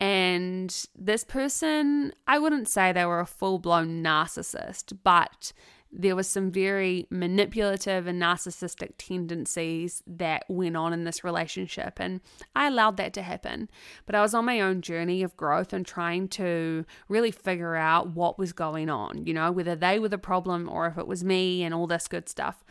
And 0.00 0.86
this 0.96 1.24
person, 1.24 2.12
I 2.26 2.38
wouldn't 2.38 2.68
say 2.68 2.92
they 2.92 3.04
were 3.04 3.20
a 3.20 3.26
full 3.26 3.58
blown 3.58 4.02
narcissist, 4.02 4.96
but 5.02 5.52
there 5.90 6.14
was 6.14 6.28
some 6.28 6.50
very 6.50 7.06
manipulative 7.10 8.06
and 8.06 8.20
narcissistic 8.20 8.92
tendencies 8.98 10.02
that 10.06 10.44
went 10.48 10.76
on 10.76 10.92
in 10.92 11.04
this 11.04 11.24
relationship 11.24 11.98
and 11.98 12.20
I 12.54 12.66
allowed 12.66 12.98
that 12.98 13.14
to 13.14 13.22
happen. 13.22 13.70
But 14.04 14.14
I 14.14 14.20
was 14.20 14.34
on 14.34 14.44
my 14.44 14.60
own 14.60 14.82
journey 14.82 15.22
of 15.22 15.36
growth 15.36 15.72
and 15.72 15.86
trying 15.86 16.28
to 16.28 16.84
really 17.08 17.30
figure 17.30 17.74
out 17.74 18.10
what 18.10 18.38
was 18.38 18.52
going 18.52 18.90
on 18.90 19.26
you 19.26 19.32
know 19.32 19.50
whether 19.50 19.74
they 19.74 19.98
were 19.98 20.08
the 20.08 20.18
problem 20.18 20.68
or 20.68 20.86
if 20.86 20.98
it 20.98 21.06
was 21.06 21.24
me 21.24 21.62
and 21.62 21.74
all 21.74 21.86
this 21.86 22.08
good 22.08 22.28
stuff. 22.28 22.64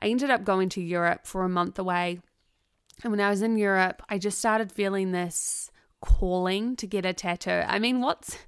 I 0.00 0.08
ended 0.08 0.30
up 0.30 0.44
going 0.44 0.68
to 0.70 0.82
Europe 0.82 1.24
for 1.24 1.44
a 1.44 1.48
month 1.48 1.78
away 1.78 2.20
and 3.04 3.12
when 3.12 3.20
I 3.20 3.30
was 3.30 3.42
in 3.42 3.56
Europe 3.56 4.02
I 4.08 4.18
just 4.18 4.38
started 4.38 4.72
feeling 4.72 5.12
this 5.12 5.70
calling 6.00 6.76
to 6.76 6.86
get 6.86 7.04
a 7.04 7.12
tattoo. 7.12 7.62
I 7.66 7.78
mean, 7.78 8.00
what's 8.00 8.38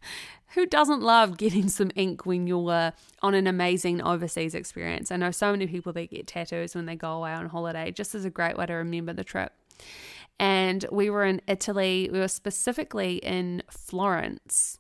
who 0.55 0.67
doesn't 0.67 1.03
love 1.03 1.37
getting 1.37 1.69
some 1.69 1.91
ink 1.95 2.25
when 2.25 2.47
you're 2.47 2.93
on 3.23 3.35
an 3.35 3.47
amazing 3.47 4.01
overseas 4.03 4.55
experience? 4.55 5.11
I 5.13 5.17
know 5.17 5.31
so 5.31 5.51
many 5.51 5.67
people 5.67 5.93
that 5.93 6.11
get 6.11 6.27
tattoos 6.27 6.75
when 6.75 6.87
they 6.87 6.97
go 6.97 7.13
away 7.13 7.33
on 7.33 7.49
holiday, 7.49 7.91
just 7.91 8.15
as 8.15 8.25
a 8.25 8.31
great 8.31 8.57
way 8.57 8.67
to 8.67 8.75
remember 8.75 9.13
the 9.13 9.25
trip. 9.25 9.53
And 10.41 10.87
we 10.91 11.11
were 11.11 11.25
in 11.25 11.41
Italy, 11.47 12.09
we 12.13 12.19
were 12.21 12.29
specifically 12.29 13.17
in 13.17 13.63
Florence 13.71 14.79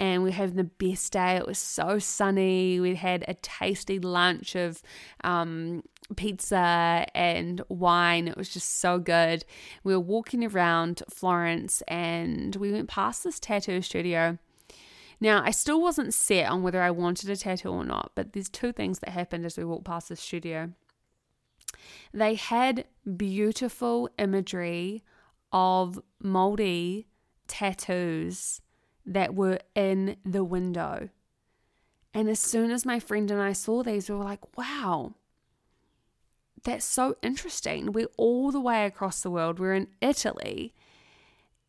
and 0.00 0.22
we 0.22 0.30
were 0.30 0.34
having 0.34 0.56
the 0.56 0.64
best 0.64 1.12
day. 1.12 1.36
It 1.36 1.46
was 1.46 1.58
so 1.58 1.98
sunny. 1.98 2.80
We 2.80 2.94
had 2.94 3.22
a 3.28 3.34
tasty 3.34 3.98
lunch 3.98 4.56
of 4.56 4.82
um, 5.22 5.84
pizza 6.16 7.06
and 7.14 7.60
wine. 7.68 8.26
It 8.26 8.36
was 8.36 8.48
just 8.48 8.80
so 8.80 8.98
good. 8.98 9.44
We 9.84 9.92
were 9.92 10.00
walking 10.00 10.42
around 10.42 11.02
Florence 11.10 11.82
and 11.86 12.56
we 12.56 12.72
went 12.72 12.88
past 12.88 13.24
this 13.24 13.38
tattoo 13.38 13.82
studio. 13.82 14.38
Now, 15.20 15.42
I 15.44 15.50
still 15.50 15.82
wasn't 15.82 16.14
set 16.14 16.48
on 16.48 16.62
whether 16.62 16.80
I 16.80 16.90
wanted 16.90 17.28
a 17.28 17.36
tattoo 17.36 17.68
or 17.68 17.84
not, 17.84 18.12
but 18.14 18.32
there's 18.32 18.48
two 18.48 18.72
things 18.72 19.00
that 19.00 19.10
happened 19.10 19.44
as 19.44 19.58
we 19.58 19.64
walked 19.64 19.84
past 19.84 20.08
the 20.08 20.16
studio. 20.16 20.72
They 22.14 22.36
had 22.36 22.86
beautiful 23.18 24.08
imagery 24.18 25.04
of 25.52 26.00
Maori 26.22 27.06
tattoos 27.46 28.62
that 29.10 29.34
were 29.34 29.58
in 29.74 30.16
the 30.24 30.44
window. 30.44 31.10
And 32.14 32.28
as 32.28 32.40
soon 32.40 32.70
as 32.70 32.86
my 32.86 32.98
friend 33.00 33.30
and 33.30 33.42
I 33.42 33.52
saw 33.52 33.82
these, 33.82 34.08
we 34.08 34.16
were 34.16 34.24
like, 34.24 34.56
wow, 34.56 35.14
that's 36.62 36.84
so 36.84 37.16
interesting. 37.22 37.92
We're 37.92 38.08
all 38.16 38.50
the 38.50 38.60
way 38.60 38.86
across 38.86 39.20
the 39.20 39.30
world. 39.30 39.58
We're 39.58 39.74
in 39.74 39.88
Italy. 40.00 40.74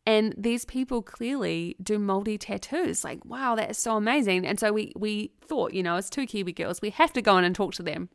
And 0.06 0.34
these 0.36 0.64
people 0.64 1.02
clearly 1.02 1.76
do 1.82 1.98
Maori 1.98 2.38
tattoos. 2.38 3.04
Like, 3.04 3.24
wow, 3.24 3.54
that 3.56 3.70
is 3.70 3.78
so 3.78 3.96
amazing. 3.96 4.46
And 4.46 4.58
so 4.58 4.72
we 4.72 4.92
we 4.96 5.32
thought, 5.46 5.74
you 5.74 5.82
know, 5.82 5.96
as 5.96 6.10
two 6.10 6.26
Kiwi 6.26 6.52
girls, 6.52 6.80
we 6.80 6.90
have 6.90 7.12
to 7.12 7.22
go 7.22 7.38
in 7.38 7.44
and 7.44 7.54
talk 7.54 7.74
to 7.74 7.82
them. 7.82 8.08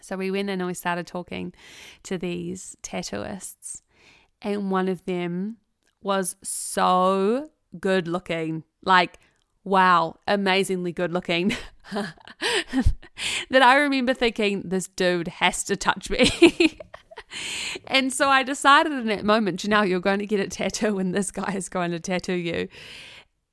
So 0.00 0.16
we 0.16 0.30
went 0.30 0.50
in 0.50 0.60
and 0.60 0.66
we 0.66 0.74
started 0.74 1.06
talking 1.06 1.52
to 2.04 2.16
these 2.16 2.76
tattooists. 2.82 3.82
And 4.40 4.70
one 4.70 4.88
of 4.88 5.04
them 5.04 5.56
was 6.02 6.36
so 6.42 7.50
good 7.78 8.08
looking. 8.08 8.64
Like, 8.82 9.18
wow, 9.64 10.16
amazingly 10.26 10.92
good 10.92 11.12
looking. 11.12 11.56
that 11.92 13.62
I 13.62 13.76
remember 13.76 14.14
thinking, 14.14 14.62
this 14.64 14.88
dude 14.88 15.28
has 15.28 15.64
to 15.64 15.76
touch 15.76 16.10
me. 16.10 16.78
and 17.86 18.12
so 18.12 18.28
I 18.28 18.42
decided 18.42 18.92
in 18.92 19.06
that 19.06 19.24
moment, 19.24 19.60
Johnelle, 19.60 19.88
you're 19.88 20.00
going 20.00 20.18
to 20.20 20.26
get 20.26 20.40
a 20.40 20.48
tattoo 20.48 20.98
and 20.98 21.14
this 21.14 21.30
guy 21.30 21.52
is 21.54 21.68
going 21.68 21.90
to 21.92 22.00
tattoo 22.00 22.34
you. 22.34 22.68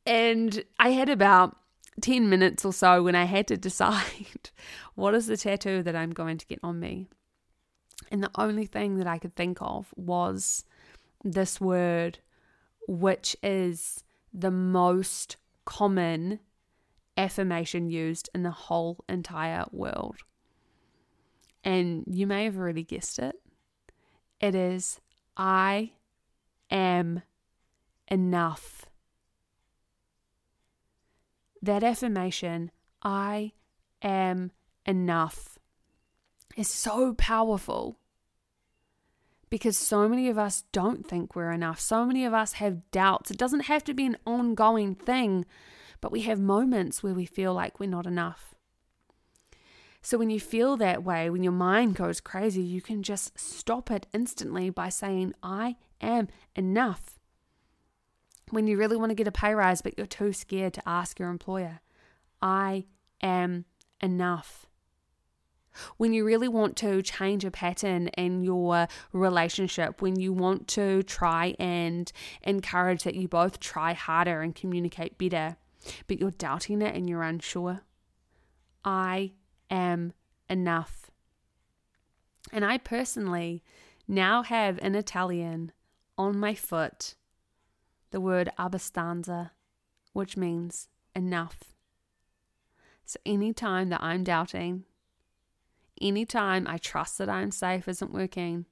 And 0.06 0.63
I 0.80 0.89
had 0.89 1.10
about 1.10 1.58
10 2.01 2.30
minutes 2.30 2.63
or 2.63 2.73
so 2.73 3.03
when 3.03 3.15
I 3.15 3.25
had 3.25 3.47
to 3.47 3.58
decide 3.58 4.49
what 4.95 5.13
is 5.13 5.27
the 5.27 5.38
tattoo 5.38 5.84
that 5.84 5.95
I'm 5.95 6.12
going 6.12 6.38
to 6.38 6.45
get 6.45 6.60
on 6.63 6.80
me. 6.80 7.08
And 8.12 8.23
the 8.23 8.32
only 8.36 8.65
thing 8.65 8.97
that 8.97 9.08
I 9.08 9.17
could 9.17 9.36
think 9.36 9.58
of 9.60 9.93
was 9.95 10.63
this 11.23 11.60
word, 11.60 12.19
which 12.88 13.36
is 13.43 14.03
the 14.34 14.52
most 14.52 15.38
common 15.66 16.40
affirmation 17.18 17.90
used 17.90 18.30
in 18.34 18.44
the 18.44 18.52
whole 18.52 19.04
entire 19.10 19.66
world. 19.72 20.18
And 21.63 22.04
you 22.08 22.28
may 22.28 22.46
have 22.46 22.58
already 22.58 22.84
guessed 22.84 23.20
it. 23.20 23.36
It 24.40 24.56
is 24.56 25.02
I 25.36 25.94
am 26.70 27.24
enough. 28.08 28.86
That 31.62 31.84
affirmation, 31.84 32.72
I 33.02 33.54
am 34.02 34.52
enough, 34.86 35.58
is 36.56 36.68
so 36.68 37.13
powerful 37.16 38.00
because 39.50 39.78
so 39.78 40.08
many 40.10 40.30
of 40.30 40.38
us 40.38 40.64
don't 40.72 41.08
think 41.08 41.36
we're 41.36 41.52
enough. 41.52 41.80
So 41.80 42.06
many 42.06 42.26
of 42.26 42.34
us 42.34 42.54
have 42.54 42.90
doubts. 42.92 43.32
It 43.32 43.38
doesn't 43.38 43.62
have 43.62 43.84
to 43.86 43.94
be 43.94 44.06
an 44.06 44.18
ongoing 44.26 44.96
thing, 44.96 45.46
but 46.02 46.12
we 46.12 46.22
have 46.22 46.40
moments 46.40 47.02
where 47.02 47.14
we 47.14 47.26
feel 47.26 47.54
like 47.54 47.80
we're 47.80 47.90
not 47.90 48.06
enough. 48.06 48.56
So 50.02 50.18
when 50.18 50.30
you 50.30 50.40
feel 50.40 50.78
that 50.78 51.04
way, 51.04 51.30
when 51.30 51.44
your 51.44 51.52
mind 51.52 51.96
goes 51.96 52.22
crazy, 52.22 52.62
you 52.62 52.82
can 52.82 53.04
just 53.04 53.38
stop 53.38 53.92
it 53.92 54.06
instantly 54.14 54.70
by 54.70 54.90
saying, 54.90 55.34
I 55.44 55.76
am 56.00 56.28
enough. 56.56 57.20
When 58.50 58.68
you 58.68 58.78
really 58.78 58.96
want 58.96 59.10
to 59.10 59.16
get 59.16 59.28
a 59.28 59.32
pay 59.32 59.54
rise, 59.54 59.82
but 59.82 59.98
you're 59.98 60.08
too 60.08 60.32
scared 60.32 60.74
to 60.76 60.88
ask 60.88 61.20
your 61.20 61.30
employer, 61.30 61.82
I 62.42 62.86
am 63.22 63.66
enough. 64.02 64.66
When 65.98 66.13
you 66.13 66.26
really 66.26 66.48
want 66.48 66.76
to 66.78 67.02
change 67.02 67.46
a 67.46 67.52
pattern 67.52 68.08
in 68.10 68.44
your 68.44 68.88
relationship, 69.13 70.02
when 70.02 70.20
you 70.20 70.34
want 70.34 70.68
to 70.70 71.04
try 71.04 71.56
and 71.60 72.12
encourage 72.44 73.04
that 73.04 73.16
you 73.16 73.28
both 73.28 73.60
try 73.60 73.94
harder 73.94 74.42
and 74.42 74.56
communicate 74.56 75.18
better, 75.18 75.58
but 76.08 76.20
you're 76.20 76.32
doubting 76.32 76.82
it 76.82 76.96
and 76.96 77.10
you're 77.10 77.24
unsure. 77.24 77.82
I 78.84 79.34
am 79.70 80.13
enough. 80.50 81.12
And 82.52 82.63
I 82.63 82.78
personally 82.78 83.63
now 84.08 84.44
have 84.44 84.80
in 84.80 84.96
Italian 84.96 85.72
on 86.18 86.40
my 86.40 86.56
foot 86.56 87.16
the 88.12 88.22
word 88.22 88.50
abbastanza, 88.58 89.52
which 90.13 90.38
means 90.38 90.88
enough. 91.16 91.76
So 93.06 93.20
anytime 93.26 93.90
that 93.90 94.02
I'm 94.04 94.24
doubting, 94.24 94.86
anytime 96.02 96.68
I 96.68 96.78
trust 96.78 97.18
that 97.18 97.30
I'm 97.30 97.52
safe 97.52 97.88
isn't 97.88 98.14
working, 98.14 98.66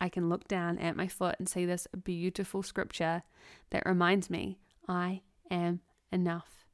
I 0.00 0.08
can 0.08 0.28
look 0.28 0.48
down 0.48 0.78
at 0.78 0.96
my 0.96 1.08
foot 1.08 1.36
and 1.38 1.48
see 1.48 1.66
this 1.66 1.86
beautiful 2.04 2.62
scripture 2.62 3.22
that 3.70 3.84
reminds 3.84 4.30
me 4.30 4.58
I 4.88 5.22
am 5.50 5.80
enough. 6.10 6.66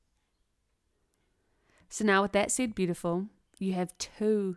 So, 1.89 2.05
now 2.05 2.23
with 2.23 2.33
that 2.33 2.51
said, 2.51 2.75
beautiful, 2.75 3.27
you 3.59 3.73
have 3.75 3.97
two 3.99 4.57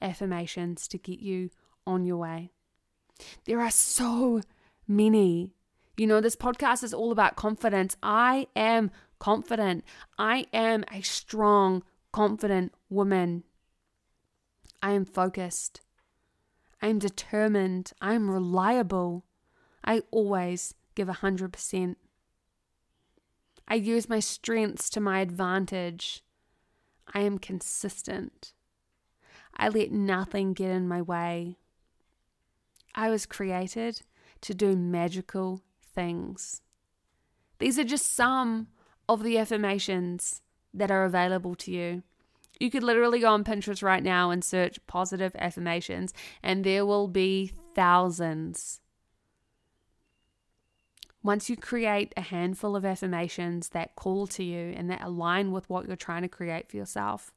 affirmations 0.00 0.86
to 0.88 0.98
get 0.98 1.20
you 1.20 1.50
on 1.86 2.04
your 2.04 2.18
way. 2.18 2.50
There 3.46 3.60
are 3.60 3.70
so 3.70 4.42
many. 4.86 5.54
You 5.96 6.06
know, 6.06 6.20
this 6.20 6.36
podcast 6.36 6.82
is 6.82 6.92
all 6.92 7.12
about 7.12 7.36
confidence. 7.36 7.96
I 8.02 8.48
am 8.56 8.90
confident. 9.18 9.84
I 10.18 10.46
am 10.52 10.84
a 10.92 11.02
strong, 11.02 11.82
confident 12.12 12.72
woman. 12.90 13.44
I 14.84 14.90
am 14.90 15.06
focused. 15.06 15.80
I 16.82 16.88
am 16.88 16.98
determined. 16.98 17.92
I 18.02 18.12
am 18.12 18.30
reliable. 18.30 19.24
I 19.82 20.02
always 20.10 20.74
give 20.94 21.08
100%. 21.08 21.96
I 23.66 23.74
use 23.76 24.10
my 24.10 24.20
strengths 24.20 24.90
to 24.90 25.00
my 25.00 25.20
advantage. 25.20 26.22
I 27.14 27.20
am 27.20 27.38
consistent. 27.38 28.52
I 29.56 29.70
let 29.70 29.90
nothing 29.90 30.52
get 30.52 30.70
in 30.70 30.86
my 30.86 31.00
way. 31.00 31.56
I 32.94 33.08
was 33.08 33.24
created 33.24 34.02
to 34.42 34.52
do 34.52 34.76
magical 34.76 35.62
things. 35.94 36.60
These 37.58 37.78
are 37.78 37.84
just 37.84 38.14
some 38.14 38.68
of 39.08 39.22
the 39.22 39.38
affirmations 39.38 40.42
that 40.74 40.90
are 40.90 41.06
available 41.06 41.54
to 41.54 41.70
you. 41.70 42.02
You 42.60 42.70
could 42.70 42.82
literally 42.82 43.20
go 43.20 43.28
on 43.28 43.44
Pinterest 43.44 43.82
right 43.82 44.02
now 44.02 44.30
and 44.30 44.44
search 44.44 44.78
positive 44.86 45.34
affirmations, 45.38 46.12
and 46.42 46.64
there 46.64 46.86
will 46.86 47.08
be 47.08 47.52
thousands. 47.74 48.80
Once 51.22 51.48
you 51.48 51.56
create 51.56 52.12
a 52.16 52.20
handful 52.20 52.76
of 52.76 52.84
affirmations 52.84 53.70
that 53.70 53.96
call 53.96 54.26
to 54.26 54.44
you 54.44 54.74
and 54.76 54.90
that 54.90 55.02
align 55.02 55.52
with 55.52 55.68
what 55.70 55.86
you're 55.86 55.96
trying 55.96 56.22
to 56.22 56.28
create 56.28 56.68
for 56.68 56.76
yourself, 56.76 57.32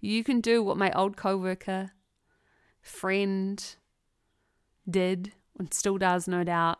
you 0.00 0.24
can 0.24 0.40
do 0.40 0.62
what 0.62 0.76
my 0.76 0.90
old 0.92 1.16
coworker, 1.16 1.92
friend 2.80 3.76
did 4.88 5.32
and 5.58 5.72
still 5.72 5.98
does, 5.98 6.26
no 6.26 6.42
doubt, 6.42 6.78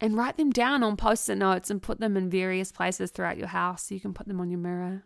and 0.00 0.16
write 0.16 0.36
them 0.36 0.50
down 0.50 0.82
on 0.82 0.96
post 0.96 1.28
it 1.28 1.36
notes 1.36 1.70
and 1.70 1.82
put 1.82 2.00
them 2.00 2.16
in 2.16 2.30
various 2.30 2.72
places 2.72 3.10
throughout 3.10 3.38
your 3.38 3.48
house. 3.48 3.90
You 3.90 4.00
can 4.00 4.14
put 4.14 4.28
them 4.28 4.40
on 4.40 4.50
your 4.50 4.60
mirror, 4.60 5.04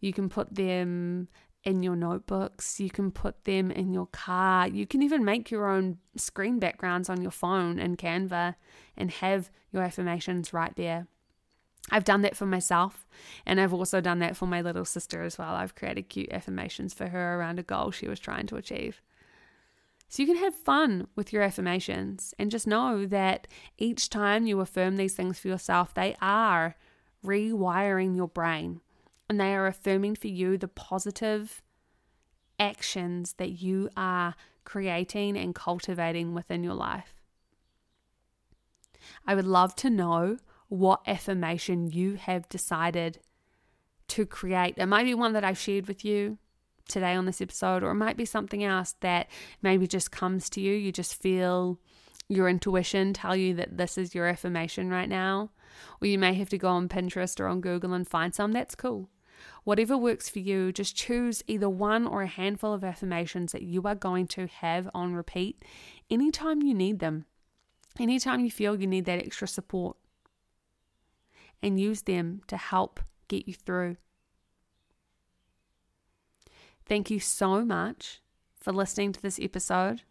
you 0.00 0.12
can 0.12 0.28
put 0.28 0.54
them 0.54 1.28
in 1.64 1.82
your 1.82 1.96
notebooks, 1.96 2.78
you 2.78 2.88
can 2.88 3.10
put 3.10 3.44
them 3.44 3.72
in 3.72 3.92
your 3.92 4.06
car, 4.06 4.68
you 4.68 4.86
can 4.86 5.02
even 5.02 5.24
make 5.24 5.50
your 5.50 5.68
own 5.68 5.98
screen 6.16 6.60
backgrounds 6.60 7.10
on 7.10 7.20
your 7.20 7.32
phone 7.32 7.78
and 7.80 7.98
Canva 7.98 8.54
and 8.96 9.10
have 9.10 9.50
your 9.72 9.82
affirmations 9.82 10.52
right 10.52 10.74
there. 10.76 11.08
I've 11.90 12.04
done 12.04 12.22
that 12.22 12.36
for 12.36 12.46
myself, 12.46 13.06
and 13.44 13.60
I've 13.60 13.74
also 13.74 14.00
done 14.00 14.20
that 14.20 14.36
for 14.36 14.46
my 14.46 14.60
little 14.60 14.84
sister 14.84 15.22
as 15.22 15.38
well. 15.38 15.54
I've 15.54 15.74
created 15.74 16.08
cute 16.08 16.32
affirmations 16.32 16.94
for 16.94 17.08
her 17.08 17.36
around 17.36 17.58
a 17.58 17.64
goal 17.64 17.90
she 17.90 18.08
was 18.08 18.18
trying 18.18 18.46
to 18.48 18.56
achieve. 18.56 19.02
So 20.08 20.22
you 20.22 20.28
can 20.28 20.42
have 20.42 20.54
fun 20.54 21.08
with 21.16 21.32
your 21.32 21.42
affirmations 21.42 22.32
and 22.38 22.50
just 22.50 22.66
know 22.66 23.06
that 23.06 23.48
each 23.76 24.08
time 24.08 24.46
you 24.46 24.60
affirm 24.60 24.96
these 24.96 25.14
things 25.14 25.38
for 25.38 25.48
yourself, 25.48 25.94
they 25.94 26.16
are 26.20 26.76
rewiring 27.24 28.14
your 28.14 28.28
brain 28.28 28.80
and 29.28 29.40
they 29.40 29.54
are 29.54 29.66
affirming 29.66 30.14
for 30.14 30.28
you 30.28 30.56
the 30.56 30.68
positive 30.68 31.62
actions 32.58 33.34
that 33.34 33.62
you 33.62 33.90
are 33.96 34.34
creating 34.64 35.36
and 35.36 35.54
cultivating 35.54 36.34
within 36.34 36.62
your 36.62 36.74
life. 36.74 37.14
I 39.26 39.34
would 39.34 39.46
love 39.46 39.74
to 39.76 39.90
know 39.90 40.38
what 40.68 41.02
affirmation 41.06 41.90
you 41.90 42.14
have 42.14 42.48
decided 42.48 43.20
to 44.08 44.26
create. 44.26 44.74
It 44.76 44.86
might 44.86 45.04
be 45.04 45.14
one 45.14 45.32
that 45.32 45.44
I've 45.44 45.58
shared 45.58 45.86
with 45.86 46.04
you 46.04 46.38
today 46.88 47.14
on 47.14 47.26
this 47.26 47.40
episode, 47.40 47.82
or 47.82 47.90
it 47.90 47.96
might 47.96 48.16
be 48.16 48.24
something 48.24 48.62
else 48.64 48.94
that 49.00 49.28
maybe 49.62 49.86
just 49.86 50.10
comes 50.10 50.48
to 50.50 50.60
you. 50.60 50.74
You 50.74 50.92
just 50.92 51.20
feel 51.20 51.78
your 52.28 52.48
intuition 52.48 53.12
tell 53.12 53.36
you 53.36 53.54
that 53.54 53.76
this 53.76 53.96
is 53.96 54.14
your 54.14 54.26
affirmation 54.26 54.90
right 54.90 55.08
now. 55.08 55.50
Or 56.00 56.06
you 56.06 56.18
may 56.18 56.34
have 56.34 56.48
to 56.50 56.58
go 56.58 56.68
on 56.68 56.88
Pinterest 56.88 57.38
or 57.38 57.46
on 57.46 57.60
Google 57.60 57.92
and 57.92 58.06
find 58.06 58.34
some. 58.34 58.52
That's 58.52 58.74
cool. 58.74 59.08
Whatever 59.66 59.98
works 59.98 60.28
for 60.28 60.38
you, 60.38 60.70
just 60.70 60.94
choose 60.94 61.42
either 61.48 61.68
one 61.68 62.06
or 62.06 62.22
a 62.22 62.28
handful 62.28 62.72
of 62.72 62.84
affirmations 62.84 63.50
that 63.50 63.62
you 63.62 63.82
are 63.82 63.96
going 63.96 64.28
to 64.28 64.46
have 64.46 64.88
on 64.94 65.12
repeat 65.12 65.60
anytime 66.08 66.62
you 66.62 66.72
need 66.72 67.00
them, 67.00 67.24
anytime 67.98 68.38
you 68.38 68.48
feel 68.48 68.80
you 68.80 68.86
need 68.86 69.06
that 69.06 69.18
extra 69.18 69.48
support, 69.48 69.96
and 71.60 71.80
use 71.80 72.02
them 72.02 72.42
to 72.46 72.56
help 72.56 73.00
get 73.26 73.48
you 73.48 73.54
through. 73.54 73.96
Thank 76.84 77.10
you 77.10 77.18
so 77.18 77.64
much 77.64 78.20
for 78.60 78.72
listening 78.72 79.10
to 79.14 79.20
this 79.20 79.40
episode. 79.42 80.02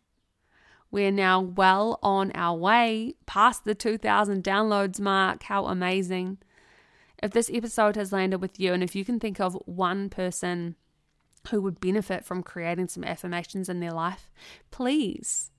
We 0.91 1.05
are 1.05 1.11
now 1.11 1.39
well 1.39 1.97
on 2.03 2.33
our 2.35 2.57
way 2.57 3.13
past 3.25 3.63
the 3.63 3.73
2000 3.73 4.43
downloads 4.43 4.99
mark. 4.99 5.43
How 5.43 5.67
amazing! 5.67 6.39
If 7.25 7.31
this 7.31 7.49
episode 7.51 7.95
has 7.95 8.13
landed 8.13 8.39
with 8.39 8.59
you, 8.59 8.71
and 8.71 8.83
if 8.83 8.95
you 8.95 9.03
can 9.03 9.19
think 9.19 9.39
of 9.39 9.57
one 9.65 10.11
person 10.11 10.75
who 11.49 11.59
would 11.59 11.79
benefit 11.79 12.23
from 12.23 12.43
creating 12.43 12.87
some 12.89 13.03
affirmations 13.03 13.67
in 13.67 13.79
their 13.79 13.93
life, 13.93 14.29
please 14.69 15.49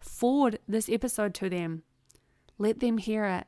forward 0.00 0.58
this 0.66 0.88
episode 0.88 1.32
to 1.34 1.48
them. 1.48 1.84
Let 2.58 2.80
them 2.80 2.98
hear 2.98 3.26
it. 3.26 3.46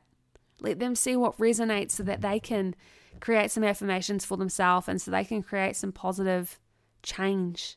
Let 0.61 0.79
them 0.79 0.95
see 0.95 1.17
what 1.17 1.37
resonates 1.39 1.91
so 1.91 2.03
that 2.03 2.21
they 2.21 2.39
can 2.39 2.73
create 3.19 3.51
some 3.51 3.65
affirmations 3.65 4.23
for 4.23 4.37
themselves 4.37 4.87
and 4.87 5.01
so 5.01 5.11
they 5.11 5.25
can 5.25 5.43
create 5.43 5.75
some 5.75 5.91
positive 5.91 6.61
change 7.03 7.75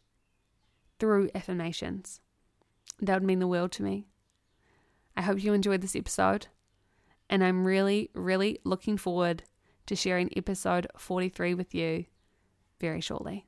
through 1.01 1.31
affirmations. 1.35 2.21
That 3.01 3.15
would 3.15 3.27
mean 3.27 3.41
the 3.41 3.49
world 3.49 3.73
to 3.73 3.83
me. 3.83 4.07
I 5.17 5.23
hope 5.23 5.43
you 5.43 5.53
enjoyed 5.53 5.81
this 5.81 5.97
episode, 5.97 6.47
and 7.29 7.43
I'm 7.43 7.67
really, 7.67 8.11
really 8.15 8.61
looking 8.63 8.97
forward 8.97 9.43
to 9.87 9.97
sharing 9.97 10.31
episode 10.37 10.87
43 10.97 11.55
with 11.55 11.75
you 11.75 12.07
very 12.81 13.01
shortly. 13.01 13.39